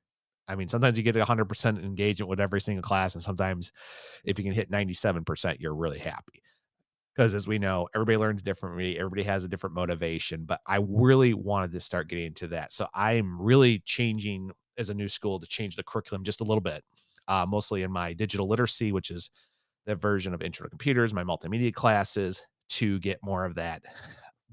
I 0.47 0.55
mean, 0.55 0.67
sometimes 0.67 0.97
you 0.97 1.03
get 1.03 1.15
100% 1.15 1.83
engagement 1.83 2.29
with 2.29 2.39
every 2.39 2.61
single 2.61 2.83
class, 2.83 3.15
and 3.15 3.23
sometimes 3.23 3.71
if 4.23 4.37
you 4.37 4.43
can 4.43 4.53
hit 4.53 4.69
97%, 4.69 5.57
you're 5.59 5.75
really 5.75 5.99
happy. 5.99 6.41
Because 7.15 7.33
as 7.33 7.47
we 7.47 7.57
know, 7.57 7.87
everybody 7.95 8.17
learns 8.17 8.43
differently, 8.43 8.99
everybody 8.99 9.23
has 9.23 9.45
a 9.45 9.47
different 9.47 9.75
motivation, 9.75 10.43
but 10.43 10.59
I 10.67 10.79
really 10.87 11.33
wanted 11.33 11.71
to 11.71 11.79
start 11.79 12.09
getting 12.09 12.25
into 12.25 12.47
that. 12.47 12.73
So 12.73 12.87
I'm 12.93 13.41
really 13.41 13.79
changing 13.85 14.51
as 14.77 14.89
a 14.89 14.93
new 14.93 15.07
school 15.07 15.39
to 15.39 15.47
change 15.47 15.77
the 15.77 15.83
curriculum 15.83 16.23
just 16.23 16.41
a 16.41 16.43
little 16.43 16.61
bit, 16.61 16.83
uh, 17.27 17.45
mostly 17.47 17.83
in 17.83 17.91
my 17.91 18.13
digital 18.13 18.47
literacy, 18.49 18.91
which 18.91 19.11
is 19.11 19.29
the 19.85 19.95
version 19.95 20.33
of 20.33 20.41
intro 20.41 20.65
to 20.65 20.69
computers, 20.69 21.13
my 21.13 21.23
multimedia 21.23 21.73
classes, 21.73 22.43
to 22.67 22.99
get 22.99 23.19
more 23.23 23.45
of 23.45 23.55
that 23.55 23.83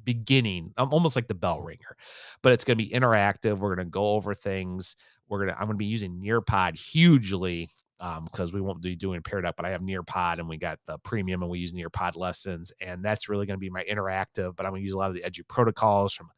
beginning, 0.04 0.72
I'm 0.76 0.92
almost 0.92 1.16
like 1.16 1.28
the 1.28 1.34
bell 1.34 1.60
ringer, 1.60 1.96
but 2.42 2.52
it's 2.52 2.64
going 2.64 2.78
to 2.78 2.84
be 2.84 2.90
interactive. 2.90 3.58
We're 3.58 3.74
going 3.74 3.86
to 3.86 3.90
go 3.90 4.12
over 4.12 4.34
things 4.34 4.96
we're 5.32 5.46
gonna 5.46 5.56
I'm 5.58 5.66
gonna 5.66 5.78
be 5.78 5.86
using 5.86 6.20
Nearpod 6.20 6.78
hugely 6.78 7.70
um 8.00 8.26
because 8.26 8.52
we 8.52 8.60
won't 8.60 8.82
be 8.82 8.94
doing 8.94 9.22
paired 9.22 9.46
up, 9.46 9.56
but 9.56 9.64
I 9.64 9.70
have 9.70 9.80
Nearpod 9.80 10.38
and 10.38 10.46
we 10.46 10.58
got 10.58 10.78
the 10.86 10.98
premium 10.98 11.40
and 11.40 11.50
we 11.50 11.58
use 11.58 11.72
Nearpod 11.72 12.16
lessons, 12.16 12.70
and 12.82 13.02
that's 13.02 13.30
really 13.30 13.46
gonna 13.46 13.56
be 13.58 13.70
my 13.70 13.82
interactive. 13.84 14.54
But 14.54 14.66
I'm 14.66 14.72
gonna 14.72 14.82
use 14.82 14.92
a 14.92 14.98
lot 14.98 15.08
of 15.08 15.16
the 15.16 15.22
EduProtocols 15.22 16.12
from 16.12 16.28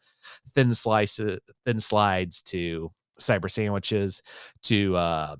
thin 0.55 0.73
slices, 0.73 1.41
thin 1.67 1.81
slides 1.81 2.41
to 2.43 2.93
cyber 3.19 3.51
sandwiches 3.51 4.23
to 4.63 4.97
uh 4.97 5.35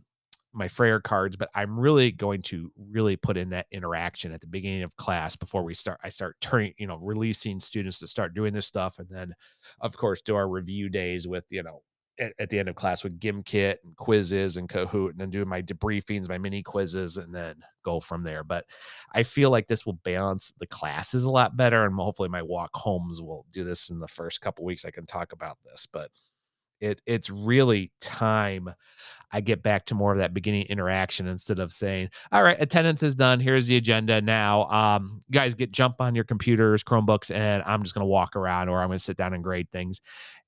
my 0.53 0.67
Frayer 0.69 1.03
cards, 1.03 1.37
but 1.37 1.49
I'm 1.55 1.79
really 1.79 2.11
going 2.13 2.43
to 2.43 2.73
really 2.77 3.17
put 3.17 3.37
in 3.37 3.51
that 3.51 3.67
interaction 3.73 4.33
at 4.33 4.41
the 4.41 4.47
beginning 4.49 4.83
of 4.83 4.97
class 4.97 5.37
before 5.37 5.65
we 5.65 5.75
start. 5.75 6.01
I 6.05 6.09
start 6.09 6.37
turning, 6.41 6.75
you 6.79 6.87
know, 6.87 6.97
releasing 6.97 7.61
students 7.61 7.99
to 8.01 8.07
start 8.09 8.35
doing 8.35 8.55
this 8.55 8.67
stuff, 8.67 8.99
and 8.99 9.09
then, 9.09 9.35
of 9.81 9.97
course, 9.97 10.23
do 10.23 10.35
our 10.37 10.49
review 10.49 10.89
days 10.89 11.29
with 11.29 11.45
you 11.51 11.63
know 11.63 11.83
at, 12.19 12.33
at, 12.39 12.51
the 12.51 12.59
end 12.59 12.69
of 12.69 12.75
class 12.75 13.03
with 13.03 13.19
GimKit 13.19 13.77
and 13.85 13.97
quizzes 13.97 14.57
and 14.57 14.69
Kahoot, 14.69 15.11
and 15.11 15.19
then 15.19 15.31
do 15.31 15.45
my 15.45 15.63
debriefings, 15.63 16.29
my 16.29 16.39
mini 16.39 16.63
quizzes, 16.63 17.17
and 17.17 17.35
then 17.35 17.57
go 17.85 18.01
from 18.01 18.23
there. 18.23 18.45
But 18.45 18.65
I 19.15 19.23
feel 19.23 19.51
like 19.51 19.67
this 19.67 19.85
will 19.85 19.99
balance 20.05 20.53
the 20.59 20.67
classes 20.67 21.25
a 21.25 21.31
lot 21.31 21.57
better, 21.57 21.85
and 21.85 21.95
hopefully 21.95 22.29
my 22.29 22.43
walk 22.43 22.71
homes 22.75 23.21
will 23.21 23.47
do 23.53 23.65
this 23.65 23.91
in 23.91 23.99
the 23.99 24.09
first 24.09 24.41
couple 24.41 24.65
weeks. 24.65 24.85
I 24.85 24.91
can 24.91 25.07
talk 25.07 25.33
about 25.33 25.59
this, 25.65 25.87
but 25.87 26.11
it 26.81 27.01
it's 27.07 27.31
really 27.31 27.93
time 28.01 28.75
I 29.33 29.41
get 29.41 29.63
back 29.63 29.87
to 29.87 29.95
more 29.95 30.13
of 30.13 30.19
that 30.19 30.35
beginning 30.35 30.67
interaction 30.67 31.27
instead 31.27 31.59
of 31.59 31.73
saying, 31.73 32.11
"All 32.31 32.43
right, 32.43 32.61
attendance 32.61 33.03
is 33.03 33.15
done. 33.15 33.41
Here's 33.41 33.67
the 33.67 33.77
agenda. 33.77 34.21
Now, 34.21 34.65
um, 34.65 35.23
guys, 35.31 35.55
get 35.55 35.73
jump 35.73 35.97
on 36.01 36.15
your 36.15 36.25
computers, 36.25 36.85
Chromebooks, 36.85 37.35
and 37.35 37.63
I'm 37.67 37.83
just 37.83 37.95
going 37.95 38.05
to 38.05 38.09
walk 38.09 38.37
around, 38.37 38.69
or 38.69 38.81
I'm 38.81 38.89
going 38.89 38.99
to 38.99 39.05
sit 39.05 39.17
down 39.17 39.35
and 39.35 39.43
grade 39.43 39.71
things." 39.71 40.01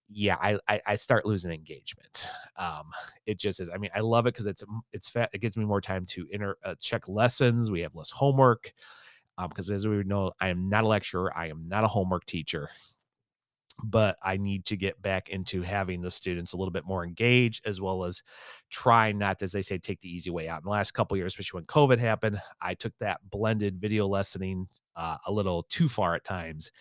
Yeah, 0.09 0.37
I, 0.40 0.59
I, 0.69 0.81
I 0.87 0.95
start 0.97 1.27
losing 1.27 1.51
engagement. 1.51 2.31
Um, 2.57 2.90
it 3.27 3.38
just 3.38 3.61
is. 3.61 3.71
I 3.71 3.77
mean, 3.77 3.90
I 3.95 4.01
love 4.01 4.27
it 4.27 4.35
because 4.35 4.47
it's 4.47 4.64
it's 4.92 5.09
fat. 5.09 5.31
It 5.33 5.40
gives 5.40 5.57
me 5.57 5.64
more 5.64 5.81
time 5.81 6.07
to 6.07 6.29
inter 6.31 6.57
uh, 6.64 6.75
check 6.81 7.09
lessons. 7.09 7.71
We 7.71 7.81
have 7.81 7.95
less 7.95 8.11
homework. 8.11 8.73
Um, 9.38 9.49
because 9.49 9.71
as 9.71 9.87
we 9.87 10.03
know, 10.05 10.33
I 10.40 10.49
am 10.49 10.64
not 10.64 10.85
a 10.85 10.88
lecturer. 10.88 11.37
I 11.37 11.49
am 11.49 11.69
not 11.69 11.85
a 11.85 11.88
homework 11.88 12.25
teacher. 12.25 12.71
But 13.85 14.16
I 14.23 14.38
need 14.38 14.64
to 14.66 14.77
get 14.77 15.03
back 15.03 15.29
into 15.29 15.61
having 15.61 16.01
the 16.01 16.11
students 16.11 16.55
a 16.55 16.57
little 16.57 16.73
bit 16.73 16.87
more 16.87 17.05
engaged, 17.05 17.66
as 17.66 17.79
well 17.79 18.05
as 18.05 18.23
try 18.71 19.12
not, 19.12 19.42
as 19.42 19.53
they 19.53 19.61
say, 19.61 19.77
take 19.77 20.01
the 20.01 20.09
easy 20.09 20.31
way 20.31 20.49
out. 20.49 20.62
In 20.62 20.64
the 20.64 20.71
last 20.71 20.92
couple 20.92 21.14
years, 21.19 21.33
especially 21.33 21.59
when 21.59 21.66
COVID 21.66 21.99
happened, 21.99 22.40
I 22.62 22.73
took 22.73 22.95
that 23.01 23.21
blended 23.29 23.79
video 23.79 24.09
lessoning 24.09 24.64
uh, 24.97 25.19
a 25.27 25.33
little 25.33 25.64
too 25.64 25.90
far 25.90 26.14
at 26.14 26.25
times, 26.25 26.73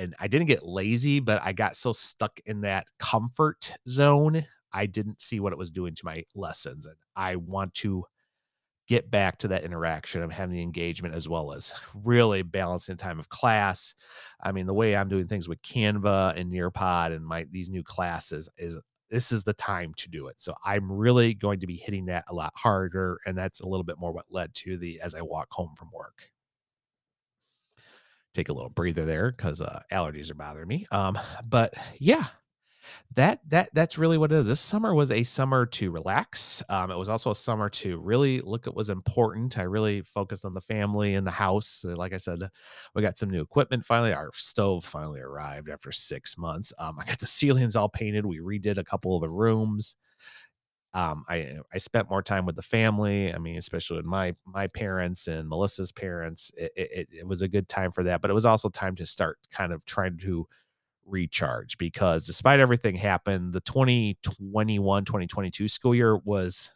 and 0.00 0.14
I 0.18 0.28
didn't 0.28 0.46
get 0.46 0.64
lazy, 0.64 1.20
but 1.20 1.42
I 1.44 1.52
got 1.52 1.76
so 1.76 1.92
stuck 1.92 2.40
in 2.46 2.62
that 2.62 2.86
comfort 2.98 3.76
zone, 3.86 4.46
I 4.72 4.86
didn't 4.86 5.20
see 5.20 5.40
what 5.40 5.52
it 5.52 5.58
was 5.58 5.70
doing 5.70 5.94
to 5.94 6.04
my 6.04 6.24
lessons. 6.34 6.86
And 6.86 6.96
I 7.14 7.36
want 7.36 7.74
to 7.74 8.04
get 8.88 9.10
back 9.10 9.36
to 9.38 9.48
that 9.48 9.62
interaction 9.62 10.22
of 10.22 10.32
having 10.32 10.54
the 10.54 10.62
engagement 10.62 11.14
as 11.14 11.28
well 11.28 11.52
as 11.52 11.72
really 11.94 12.42
balancing 12.42 12.96
time 12.96 13.20
of 13.20 13.28
class. 13.28 13.94
I 14.42 14.52
mean, 14.52 14.66
the 14.66 14.74
way 14.74 14.96
I'm 14.96 15.08
doing 15.08 15.26
things 15.26 15.48
with 15.48 15.62
Canva 15.62 16.36
and 16.36 16.50
Nearpod 16.50 17.14
and 17.14 17.24
my 17.24 17.46
these 17.50 17.68
new 17.68 17.82
classes 17.82 18.48
is 18.56 18.80
this 19.10 19.32
is 19.32 19.44
the 19.44 19.52
time 19.52 19.92
to 19.98 20.08
do 20.08 20.28
it. 20.28 20.40
So 20.40 20.54
I'm 20.64 20.90
really 20.90 21.34
going 21.34 21.60
to 21.60 21.66
be 21.66 21.76
hitting 21.76 22.06
that 22.06 22.24
a 22.28 22.34
lot 22.34 22.52
harder. 22.56 23.18
And 23.26 23.36
that's 23.36 23.60
a 23.60 23.68
little 23.68 23.84
bit 23.84 23.98
more 23.98 24.12
what 24.12 24.26
led 24.30 24.54
to 24.54 24.78
the 24.78 25.00
as 25.00 25.14
I 25.14 25.20
walk 25.20 25.48
home 25.50 25.74
from 25.76 25.90
work. 25.92 26.30
Take 28.34 28.48
a 28.48 28.52
little 28.52 28.70
breather 28.70 29.04
there 29.04 29.32
because 29.32 29.60
uh, 29.60 29.82
allergies 29.92 30.30
are 30.30 30.34
bothering 30.36 30.68
me. 30.68 30.86
Um, 30.92 31.18
but 31.48 31.74
yeah, 31.98 32.26
that 33.14 33.40
that 33.48 33.70
that's 33.74 33.98
really 33.98 34.18
what 34.18 34.32
it 34.32 34.36
is. 34.36 34.46
This 34.46 34.60
summer 34.60 34.94
was 34.94 35.10
a 35.10 35.24
summer 35.24 35.66
to 35.66 35.90
relax. 35.90 36.62
Um, 36.68 36.90
it 36.90 36.96
was 36.98 37.08
also 37.08 37.30
a 37.30 37.34
summer 37.34 37.68
to 37.70 37.98
really 37.98 38.40
look 38.40 38.66
at 38.66 38.72
what 38.72 38.76
was 38.76 38.90
important. 38.90 39.58
I 39.58 39.62
really 39.62 40.02
focused 40.02 40.44
on 40.44 40.54
the 40.54 40.60
family 40.60 41.14
and 41.14 41.26
the 41.26 41.30
house. 41.32 41.84
Like 41.84 42.12
I 42.12 42.18
said, 42.18 42.40
we 42.94 43.02
got 43.02 43.18
some 43.18 43.30
new 43.30 43.42
equipment 43.42 43.84
finally. 43.84 44.12
Our 44.12 44.30
stove 44.34 44.84
finally 44.84 45.20
arrived 45.20 45.68
after 45.68 45.92
six 45.92 46.38
months. 46.38 46.72
Um, 46.78 46.98
I 47.00 47.04
got 47.04 47.18
the 47.18 47.26
ceilings 47.26 47.76
all 47.76 47.88
painted. 47.88 48.26
We 48.26 48.38
redid 48.38 48.78
a 48.78 48.84
couple 48.84 49.14
of 49.16 49.22
the 49.22 49.30
rooms. 49.30 49.96
Um, 50.92 51.24
I 51.28 51.58
I 51.72 51.78
spent 51.78 52.10
more 52.10 52.22
time 52.22 52.46
with 52.46 52.56
the 52.56 52.62
family. 52.62 53.32
I 53.32 53.38
mean, 53.38 53.56
especially 53.56 53.98
with 53.98 54.06
my 54.06 54.34
my 54.44 54.66
parents 54.66 55.28
and 55.28 55.48
Melissa's 55.48 55.92
parents. 55.92 56.50
It, 56.56 56.72
it, 56.76 57.08
it 57.20 57.26
was 57.26 57.42
a 57.42 57.48
good 57.48 57.68
time 57.68 57.92
for 57.92 58.02
that, 58.04 58.20
but 58.20 58.30
it 58.30 58.34
was 58.34 58.46
also 58.46 58.68
time 58.68 58.96
to 58.96 59.06
start 59.06 59.38
kind 59.50 59.72
of 59.72 59.84
trying 59.84 60.18
to 60.18 60.46
recharge 61.06 61.78
because 61.78 62.24
despite 62.24 62.60
everything 62.60 62.96
happened, 62.96 63.52
the 63.52 63.60
2021 63.60 65.04
2022 65.04 65.68
school 65.68 65.94
year 65.94 66.16
was 66.18 66.72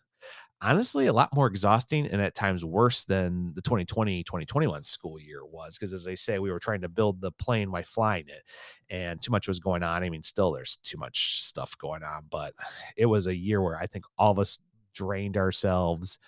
honestly 0.64 1.06
a 1.06 1.12
lot 1.12 1.34
more 1.34 1.46
exhausting 1.46 2.06
and 2.06 2.20
at 2.22 2.34
times 2.34 2.64
worse 2.64 3.04
than 3.04 3.52
the 3.54 3.62
2020 3.62 4.24
2021 4.24 4.82
school 4.84 5.20
year 5.20 5.44
was. 5.44 5.76
Because 5.76 5.92
as 5.92 6.06
I 6.08 6.14
say, 6.14 6.38
we 6.40 6.50
were 6.50 6.58
trying 6.58 6.80
to 6.82 6.88
build 6.88 7.20
the 7.20 7.32
plane 7.32 7.70
while 7.70 7.82
flying 7.84 8.28
it, 8.28 8.42
and 8.90 9.22
too 9.22 9.30
much 9.30 9.48
was 9.48 9.60
going 9.60 9.82
on. 9.82 10.02
I 10.02 10.10
mean, 10.10 10.22
still 10.22 10.52
there's 10.52 10.76
too 10.78 10.98
much 10.98 11.42
stuff 11.42 11.76
going 11.78 12.02
on, 12.02 12.24
but 12.30 12.54
it 12.96 13.06
was 13.06 13.26
a 13.26 13.36
year 13.36 13.62
where 13.62 13.78
I 13.78 13.86
think 13.86 14.04
all 14.18 14.32
of 14.32 14.38
us 14.38 14.58
drained 14.94 15.36
ourselves. 15.36 16.18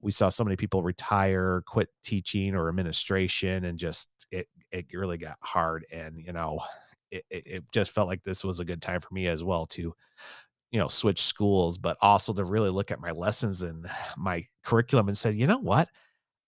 We 0.00 0.12
saw 0.12 0.28
so 0.28 0.44
many 0.44 0.56
people 0.56 0.82
retire, 0.82 1.62
quit 1.66 1.88
teaching 2.02 2.54
or 2.54 2.68
administration, 2.68 3.64
and 3.64 3.78
just 3.78 4.08
it 4.30 4.48
it 4.70 4.86
really 4.92 5.18
got 5.18 5.36
hard. 5.40 5.86
And 5.92 6.18
you 6.18 6.32
know, 6.32 6.60
it, 7.10 7.24
it 7.30 7.64
just 7.72 7.92
felt 7.92 8.08
like 8.08 8.22
this 8.22 8.44
was 8.44 8.60
a 8.60 8.64
good 8.64 8.82
time 8.82 9.00
for 9.00 9.12
me 9.14 9.28
as 9.28 9.44
well 9.44 9.66
to 9.66 9.94
you 10.74 10.80
know 10.80 10.88
switch 10.88 11.22
schools 11.22 11.78
but 11.78 11.96
also 12.00 12.32
to 12.32 12.44
really 12.44 12.68
look 12.68 12.90
at 12.90 13.00
my 13.00 13.12
lessons 13.12 13.62
and 13.62 13.88
my 14.18 14.44
curriculum 14.64 15.06
and 15.06 15.16
said 15.16 15.36
you 15.36 15.46
know 15.46 15.58
what 15.58 15.88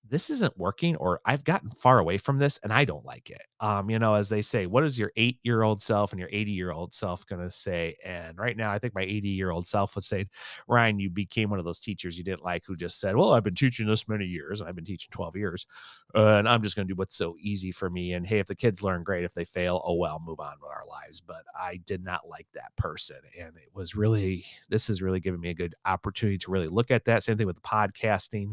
this 0.09 0.31
isn't 0.31 0.57
working 0.57 0.97
or 0.97 1.21
I've 1.25 1.45
gotten 1.45 1.71
far 1.71 1.99
away 1.99 2.19
from 2.19 2.39
this 2.39 2.59
and 2.63 2.73
I 2.73 2.85
don't 2.85 3.05
like 3.05 3.31
it. 3.31 3.43
Um, 3.61 3.89
you 3.91 3.99
know, 3.99 4.15
as 4.15 4.29
they 4.29 4.43
say, 4.43 4.67
what 4.67 4.85
is 4.85 4.99
your 4.99 5.13
eight 5.17 5.39
year 5.43 5.63
old 5.63 5.83
self 5.83 6.13
and 6.13 6.21
your 6.21 6.29
80 6.33 6.51
year 6.51 6.73
old 6.73 6.95
self 6.95 7.27
going 7.27 7.43
to 7.43 7.51
say? 7.51 7.97
And 8.05 8.39
right 8.39 8.57
now, 8.57 8.71
I 8.71 8.79
think 8.79 8.95
my 8.95 9.03
80 9.03 9.29
year 9.29 9.51
old 9.51 9.67
self 9.67 9.95
would 9.95 10.05
say, 10.05 10.27
Ryan, 10.69 10.99
you 10.99 11.11
became 11.11 11.51
one 11.51 11.59
of 11.59 11.65
those 11.65 11.79
teachers 11.79 12.19
you 12.19 12.25
didn't 12.25 12.45
like 12.45 12.65
who 12.67 12.77
just 12.77 13.01
said, 13.01 13.17
well, 13.17 13.33
I've 13.33 13.45
been 13.45 13.55
teaching 13.55 13.87
this 13.87 14.09
many 14.09 14.27
years. 14.27 14.61
and 14.61 14.69
I've 14.69 14.77
been 14.77 14.85
teaching 14.85 15.09
12 15.11 15.37
years 15.37 15.67
and 16.15 16.49
I'm 16.49 16.63
just 16.63 16.77
going 16.77 16.87
to 16.87 16.95
do 16.95 16.99
what's 16.99 17.17
so 17.17 17.37
easy 17.41 17.73
for 17.73 17.91
me. 17.91 18.13
And 18.13 18.27
hey, 18.27 18.39
if 18.39 18.47
the 18.47 18.55
kids 18.55 18.83
learn 18.83 19.03
great, 19.03 19.25
if 19.25 19.35
they 19.35 19.45
fail, 19.45 19.83
oh 19.85 19.95
well, 19.95 20.23
move 20.25 20.41
on 20.41 20.55
with 20.61 20.71
our 20.71 20.85
lives. 20.89 21.21
But 21.21 21.43
I 21.59 21.79
did 21.85 22.05
not 22.05 22.29
like 22.29 22.47
that 22.55 22.75
person. 22.77 23.17
And 23.39 23.57
it 23.57 23.71
was 23.75 23.95
really, 23.95 24.45
this 24.69 24.87
has 24.89 25.03
really 25.03 25.21
given 25.21 25.41
me 25.41 25.51
a 25.51 25.55
good 25.55 25.75
opportunity 25.85 26.39
to 26.39 26.51
really 26.51 26.69
look 26.69 26.91
at 26.91 27.05
that. 27.07 27.23
Same 27.23 27.37
thing 27.37 27.47
with 27.47 27.57
the 27.57 27.63
podcasting. 27.63 28.53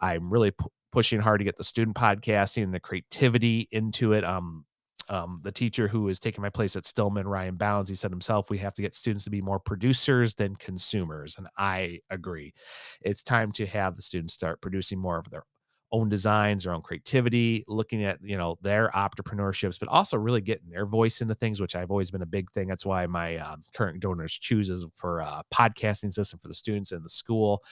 I'm 0.00 0.30
really 0.32 0.50
pu- 0.50 0.70
pushing 0.92 1.20
hard 1.20 1.40
to 1.40 1.44
get 1.44 1.56
the 1.56 1.64
student 1.64 1.96
podcasting 1.96 2.62
and 2.62 2.74
the 2.74 2.80
creativity 2.80 3.68
into 3.70 4.12
it. 4.12 4.24
Um, 4.24 4.64
um, 5.08 5.40
the 5.42 5.52
teacher 5.52 5.86
who 5.86 6.08
is 6.08 6.18
taking 6.18 6.42
my 6.42 6.50
place 6.50 6.74
at 6.74 6.84
Stillman, 6.84 7.28
Ryan 7.28 7.56
Bounds, 7.56 7.88
he 7.88 7.94
said 7.94 8.10
himself, 8.10 8.50
we 8.50 8.58
have 8.58 8.74
to 8.74 8.82
get 8.82 8.94
students 8.94 9.24
to 9.24 9.30
be 9.30 9.40
more 9.40 9.60
producers 9.60 10.34
than 10.34 10.56
consumers. 10.56 11.36
And 11.38 11.46
I 11.56 12.00
agree. 12.10 12.54
It's 13.02 13.22
time 13.22 13.52
to 13.52 13.66
have 13.66 13.94
the 13.94 14.02
students 14.02 14.34
start 14.34 14.60
producing 14.60 14.98
more 14.98 15.18
of 15.18 15.30
their 15.30 15.44
own 15.92 16.08
designs, 16.08 16.64
their 16.64 16.74
own 16.74 16.82
creativity, 16.82 17.64
looking 17.68 18.04
at, 18.04 18.18
you 18.22 18.36
know, 18.36 18.56
their 18.60 18.90
entrepreneurships, 18.90 19.78
but 19.78 19.88
also 19.88 20.16
really 20.16 20.40
getting 20.40 20.68
their 20.68 20.86
voice 20.86 21.20
into 21.20 21.34
things, 21.34 21.60
which 21.60 21.76
I've 21.76 21.90
always 21.90 22.10
been 22.10 22.22
a 22.22 22.26
big 22.26 22.50
thing. 22.52 22.68
That's 22.68 22.86
why 22.86 23.06
my 23.06 23.36
um, 23.36 23.62
current 23.74 24.00
donors 24.00 24.32
chooses 24.32 24.84
for 24.94 25.20
a 25.20 25.42
podcasting 25.52 26.12
system 26.12 26.40
for 26.40 26.48
the 26.48 26.54
students 26.54 26.92
in 26.92 27.02
the 27.02 27.08
school. 27.08 27.62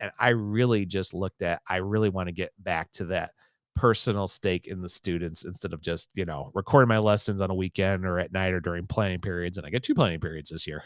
And 0.00 0.10
I 0.18 0.30
really 0.30 0.86
just 0.86 1.12
looked 1.12 1.42
at, 1.42 1.60
I 1.68 1.76
really 1.76 2.08
want 2.08 2.28
to 2.28 2.32
get 2.32 2.52
back 2.58 2.90
to 2.92 3.04
that 3.06 3.32
personal 3.76 4.26
stake 4.26 4.66
in 4.66 4.80
the 4.80 4.88
students 4.88 5.44
instead 5.44 5.72
of 5.72 5.80
just, 5.80 6.08
you 6.14 6.24
know, 6.24 6.50
recording 6.54 6.88
my 6.88 6.98
lessons 6.98 7.40
on 7.40 7.50
a 7.50 7.54
weekend 7.54 8.04
or 8.04 8.18
at 8.18 8.32
night 8.32 8.52
or 8.52 8.60
during 8.60 8.86
planning 8.86 9.20
periods. 9.20 9.56
And 9.58 9.66
I 9.66 9.70
get 9.70 9.82
two 9.82 9.94
planning 9.94 10.20
periods 10.20 10.50
this 10.50 10.66
year 10.66 10.82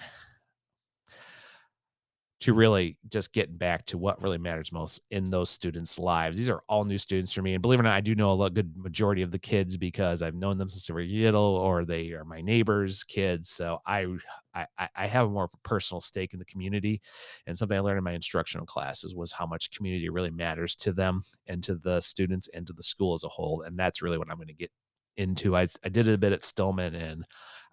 to 2.42 2.54
really 2.54 2.96
just 3.08 3.32
getting 3.32 3.56
back 3.56 3.86
to 3.86 3.96
what 3.96 4.20
really 4.20 4.38
matters 4.38 4.72
most 4.72 5.00
in 5.10 5.30
those 5.30 5.48
students' 5.48 5.98
lives. 5.98 6.36
These 6.36 6.48
are 6.48 6.62
all 6.68 6.84
new 6.84 6.98
students 6.98 7.32
for 7.32 7.40
me. 7.40 7.54
And 7.54 7.62
believe 7.62 7.78
it 7.78 7.82
or 7.82 7.84
not, 7.84 7.94
I 7.94 8.00
do 8.00 8.16
know 8.16 8.42
a 8.42 8.50
good 8.50 8.76
majority 8.76 9.22
of 9.22 9.30
the 9.30 9.38
kids 9.38 9.76
because 9.76 10.22
I've 10.22 10.34
known 10.34 10.58
them 10.58 10.68
since 10.68 10.86
they 10.86 10.94
were 10.94 11.02
little 11.02 11.56
or 11.56 11.84
they 11.84 12.10
are 12.10 12.24
my 12.24 12.40
neighbors' 12.40 13.04
kids. 13.04 13.50
So 13.50 13.78
I 13.86 14.06
I, 14.54 14.66
I 14.96 15.06
have 15.06 15.30
more 15.30 15.44
of 15.44 15.50
a 15.54 15.68
personal 15.68 16.00
stake 16.00 16.32
in 16.32 16.38
the 16.38 16.44
community. 16.44 17.00
And 17.46 17.56
something 17.56 17.76
I 17.76 17.80
learned 17.80 17.98
in 17.98 18.04
my 18.04 18.12
instructional 18.12 18.66
classes 18.66 19.14
was 19.14 19.32
how 19.32 19.46
much 19.46 19.70
community 19.70 20.08
really 20.08 20.30
matters 20.30 20.74
to 20.76 20.92
them 20.92 21.22
and 21.46 21.62
to 21.64 21.76
the 21.76 22.00
students 22.00 22.48
and 22.52 22.66
to 22.66 22.72
the 22.72 22.82
school 22.82 23.14
as 23.14 23.24
a 23.24 23.28
whole. 23.28 23.62
And 23.62 23.78
that's 23.78 24.02
really 24.02 24.18
what 24.18 24.28
I'm 24.30 24.36
going 24.36 24.48
to 24.48 24.54
get 24.54 24.70
into. 25.16 25.56
I, 25.56 25.68
I 25.84 25.88
did 25.88 26.08
it 26.08 26.14
a 26.14 26.18
bit 26.18 26.32
at 26.32 26.44
Stillman 26.44 26.94
and 26.94 27.24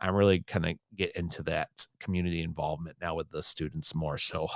I'm 0.01 0.15
really 0.15 0.41
kind 0.41 0.65
of 0.65 0.73
get 0.95 1.15
into 1.15 1.43
that 1.43 1.69
community 1.99 2.41
involvement 2.41 2.97
now 3.01 3.15
with 3.15 3.29
the 3.29 3.43
students 3.43 3.93
more. 3.93 4.17
So 4.17 4.47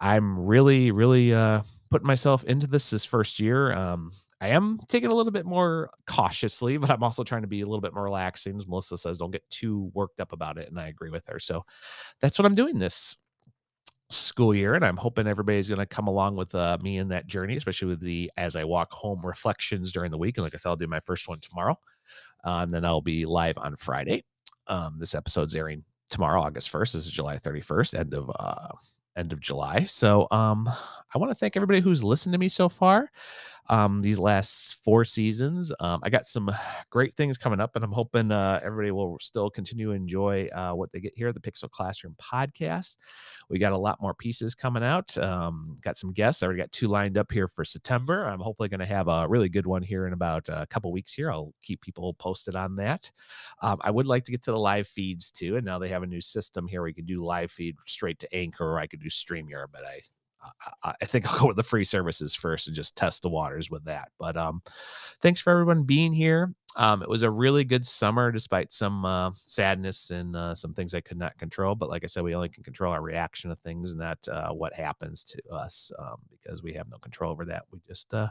I'm 0.00 0.38
really, 0.38 0.90
really 0.90 1.34
uh, 1.34 1.62
putting 1.90 2.06
myself 2.06 2.44
into 2.44 2.66
this 2.66 2.90
this 2.90 3.04
first 3.04 3.38
year. 3.38 3.72
Um, 3.72 4.12
I 4.40 4.48
am 4.48 4.78
taking 4.88 5.10
a 5.10 5.14
little 5.14 5.32
bit 5.32 5.44
more 5.44 5.90
cautiously, 6.06 6.78
but 6.78 6.90
I'm 6.90 7.02
also 7.02 7.22
trying 7.22 7.42
to 7.42 7.48
be 7.48 7.60
a 7.60 7.66
little 7.66 7.82
bit 7.82 7.92
more 7.92 8.04
relaxing. 8.04 8.56
As 8.56 8.66
Melissa 8.66 8.96
says, 8.96 9.18
don't 9.18 9.30
get 9.30 9.48
too 9.50 9.90
worked 9.92 10.20
up 10.20 10.32
about 10.32 10.56
it. 10.56 10.68
And 10.70 10.80
I 10.80 10.88
agree 10.88 11.10
with 11.10 11.26
her. 11.26 11.38
So 11.38 11.64
that's 12.20 12.38
what 12.38 12.46
I'm 12.46 12.54
doing 12.54 12.78
this 12.78 13.18
school 14.08 14.54
year. 14.54 14.74
And 14.74 14.84
I'm 14.84 14.96
hoping 14.96 15.26
everybody's 15.26 15.68
going 15.68 15.78
to 15.78 15.86
come 15.86 16.08
along 16.08 16.36
with 16.36 16.54
uh, 16.54 16.78
me 16.80 16.96
in 16.96 17.08
that 17.08 17.26
journey, 17.26 17.56
especially 17.56 17.88
with 17.88 18.00
the 18.00 18.30
as 18.38 18.56
I 18.56 18.64
walk 18.64 18.92
home 18.92 19.20
reflections 19.24 19.92
during 19.92 20.10
the 20.10 20.18
week. 20.18 20.38
And 20.38 20.44
like 20.44 20.54
I 20.54 20.56
said, 20.56 20.70
I'll 20.70 20.76
do 20.76 20.86
my 20.86 21.00
first 21.00 21.28
one 21.28 21.38
tomorrow. 21.40 21.78
Um, 22.42 22.70
then 22.70 22.86
I'll 22.86 23.02
be 23.02 23.26
live 23.26 23.58
on 23.58 23.76
Friday. 23.76 24.24
Um, 24.70 24.96
this 24.98 25.14
episode's 25.14 25.54
airing 25.54 25.84
tomorrow, 26.08 26.40
August 26.40 26.72
1st. 26.72 26.92
This 26.92 27.06
is 27.06 27.10
July 27.10 27.36
31st, 27.38 27.98
end 27.98 28.14
of 28.14 28.30
uh 28.38 28.68
end 29.16 29.32
of 29.32 29.40
July. 29.40 29.84
So 29.84 30.28
um 30.30 30.68
I 31.14 31.18
want 31.18 31.30
to 31.30 31.34
thank 31.34 31.56
everybody 31.56 31.80
who's 31.80 32.02
listened 32.02 32.32
to 32.32 32.38
me 32.38 32.48
so 32.48 32.68
far 32.68 33.10
um, 33.70 34.00
these 34.00 34.18
last 34.18 34.76
four 34.84 35.04
seasons. 35.04 35.72
Um, 35.78 36.00
I 36.02 36.10
got 36.10 36.26
some 36.26 36.50
great 36.90 37.14
things 37.14 37.38
coming 37.38 37.60
up, 37.60 37.76
and 37.76 37.84
I'm 37.84 37.92
hoping 37.92 38.32
uh, 38.32 38.60
everybody 38.62 38.90
will 38.90 39.16
still 39.20 39.48
continue 39.48 39.86
to 39.86 39.92
enjoy 39.92 40.48
uh, 40.48 40.72
what 40.72 40.90
they 40.92 41.00
get 41.00 41.16
here, 41.16 41.32
the 41.32 41.40
Pixel 41.40 41.70
Classroom 41.70 42.16
podcast. 42.20 42.96
We 43.48 43.60
got 43.60 43.72
a 43.72 43.78
lot 43.78 44.02
more 44.02 44.12
pieces 44.12 44.56
coming 44.56 44.82
out. 44.82 45.16
Um, 45.16 45.78
got 45.82 45.96
some 45.96 46.12
guests. 46.12 46.42
I 46.42 46.46
already 46.46 46.60
got 46.60 46.72
two 46.72 46.88
lined 46.88 47.16
up 47.16 47.30
here 47.30 47.46
for 47.46 47.64
September. 47.64 48.24
I'm 48.24 48.40
hopefully 48.40 48.68
going 48.68 48.80
to 48.80 48.86
have 48.86 49.06
a 49.06 49.28
really 49.28 49.48
good 49.48 49.66
one 49.66 49.82
here 49.82 50.08
in 50.08 50.12
about 50.12 50.48
a 50.48 50.66
couple 50.66 50.90
weeks 50.90 51.12
here. 51.12 51.30
I'll 51.30 51.54
keep 51.62 51.80
people 51.80 52.12
posted 52.14 52.56
on 52.56 52.74
that. 52.76 53.10
Um, 53.62 53.78
I 53.82 53.92
would 53.92 54.06
like 54.06 54.24
to 54.24 54.32
get 54.32 54.42
to 54.44 54.52
the 54.52 54.58
live 54.58 54.88
feeds 54.88 55.30
too, 55.30 55.56
and 55.56 55.64
now 55.64 55.78
they 55.78 55.88
have 55.88 56.02
a 56.02 56.08
new 56.08 56.20
system 56.20 56.66
here 56.66 56.80
where 56.80 56.88
you 56.88 56.94
can 56.94 57.06
do 57.06 57.24
live 57.24 57.52
feed 57.52 57.76
straight 57.86 58.18
to 58.18 58.34
Anchor, 58.34 58.64
or 58.64 58.80
I 58.80 58.88
could 58.88 59.00
do 59.00 59.08
StreamYard, 59.08 59.66
but 59.72 59.84
I 59.84 60.00
I, 60.82 61.04
think 61.04 61.30
I'll 61.30 61.40
go 61.40 61.46
with 61.46 61.56
the 61.56 61.62
free 61.62 61.84
services 61.84 62.34
first 62.34 62.66
and 62.66 62.76
just 62.76 62.96
test 62.96 63.22
the 63.22 63.28
waters 63.28 63.70
with 63.70 63.84
that. 63.84 64.10
But 64.18 64.36
um, 64.36 64.62
thanks 65.20 65.40
for 65.40 65.50
everyone 65.50 65.84
being 65.84 66.12
here. 66.12 66.54
Um, 66.76 67.02
it 67.02 67.08
was 67.08 67.22
a 67.22 67.30
really 67.30 67.64
good 67.64 67.84
summer, 67.84 68.30
despite 68.30 68.72
some 68.72 69.04
uh, 69.04 69.32
sadness 69.46 70.10
and 70.10 70.36
uh, 70.36 70.54
some 70.54 70.72
things 70.72 70.94
I 70.94 71.00
could 71.00 71.18
not 71.18 71.36
control. 71.36 71.74
But 71.74 71.90
like 71.90 72.04
I 72.04 72.06
said, 72.06 72.22
we 72.22 72.34
only 72.34 72.48
can 72.48 72.62
control 72.62 72.92
our 72.92 73.02
reaction 73.02 73.50
to 73.50 73.56
things 73.56 73.90
and 73.90 74.00
not 74.00 74.18
uh, 74.28 74.50
what 74.50 74.72
happens 74.72 75.24
to 75.24 75.42
us 75.52 75.90
um, 75.98 76.18
because 76.30 76.62
we 76.62 76.72
have 76.74 76.88
no 76.88 76.98
control 76.98 77.32
over 77.32 77.44
that. 77.46 77.64
We 77.72 77.80
just, 77.88 78.14
uh, 78.14 78.28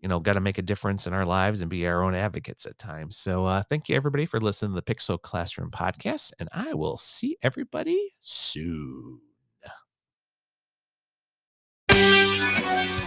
you 0.00 0.08
know, 0.08 0.18
got 0.18 0.34
to 0.34 0.40
make 0.40 0.58
a 0.58 0.62
difference 0.62 1.06
in 1.06 1.12
our 1.12 1.26
lives 1.26 1.60
and 1.60 1.70
be 1.70 1.86
our 1.86 2.02
own 2.02 2.14
advocates 2.14 2.64
at 2.64 2.78
times. 2.78 3.16
So 3.16 3.44
uh, 3.44 3.62
thank 3.62 3.88
you, 3.88 3.96
everybody, 3.96 4.24
for 4.24 4.40
listening 4.40 4.74
to 4.74 4.80
the 4.80 4.94
Pixel 4.94 5.20
Classroom 5.20 5.70
podcast. 5.70 6.32
And 6.40 6.48
I 6.52 6.72
will 6.72 6.96
see 6.96 7.36
everybody 7.42 8.14
soon. 8.20 9.25
Bye. 12.54 13.05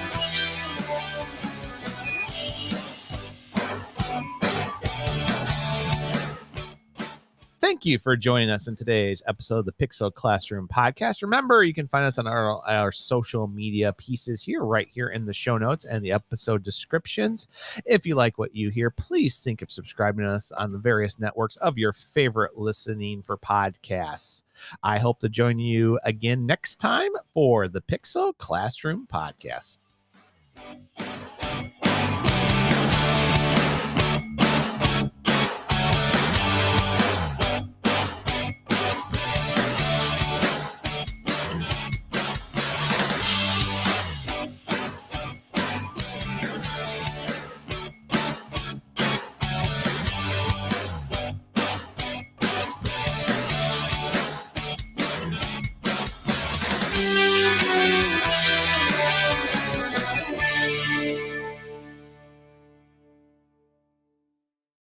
Thank 7.69 7.85
you 7.85 7.99
for 7.99 8.17
joining 8.17 8.49
us 8.49 8.67
in 8.67 8.75
today's 8.75 9.21
episode 9.27 9.59
of 9.59 9.65
the 9.65 9.71
Pixel 9.71 10.11
Classroom 10.11 10.67
podcast. 10.67 11.21
Remember, 11.21 11.63
you 11.63 11.71
can 11.75 11.87
find 11.87 12.03
us 12.03 12.17
on 12.17 12.25
our, 12.25 12.59
our 12.67 12.91
social 12.91 13.45
media 13.45 13.93
pieces 13.93 14.41
here, 14.41 14.63
right 14.63 14.87
here 14.91 15.09
in 15.09 15.23
the 15.23 15.33
show 15.33 15.55
notes 15.55 15.85
and 15.85 16.03
the 16.03 16.11
episode 16.11 16.63
descriptions. 16.63 17.47
If 17.85 18.07
you 18.07 18.15
like 18.15 18.39
what 18.39 18.55
you 18.55 18.71
hear, 18.71 18.89
please 18.89 19.43
think 19.43 19.61
of 19.61 19.69
subscribing 19.69 20.25
to 20.25 20.31
us 20.31 20.51
on 20.51 20.71
the 20.71 20.79
various 20.79 21.19
networks 21.19 21.57
of 21.57 21.77
your 21.77 21.93
favorite 21.93 22.57
listening 22.57 23.21
for 23.21 23.37
podcasts. 23.37 24.41
I 24.81 24.97
hope 24.97 25.19
to 25.19 25.29
join 25.29 25.59
you 25.59 25.99
again 26.03 26.47
next 26.47 26.79
time 26.79 27.11
for 27.35 27.67
the 27.67 27.81
Pixel 27.81 28.35
Classroom 28.39 29.07
podcast. 29.13 29.77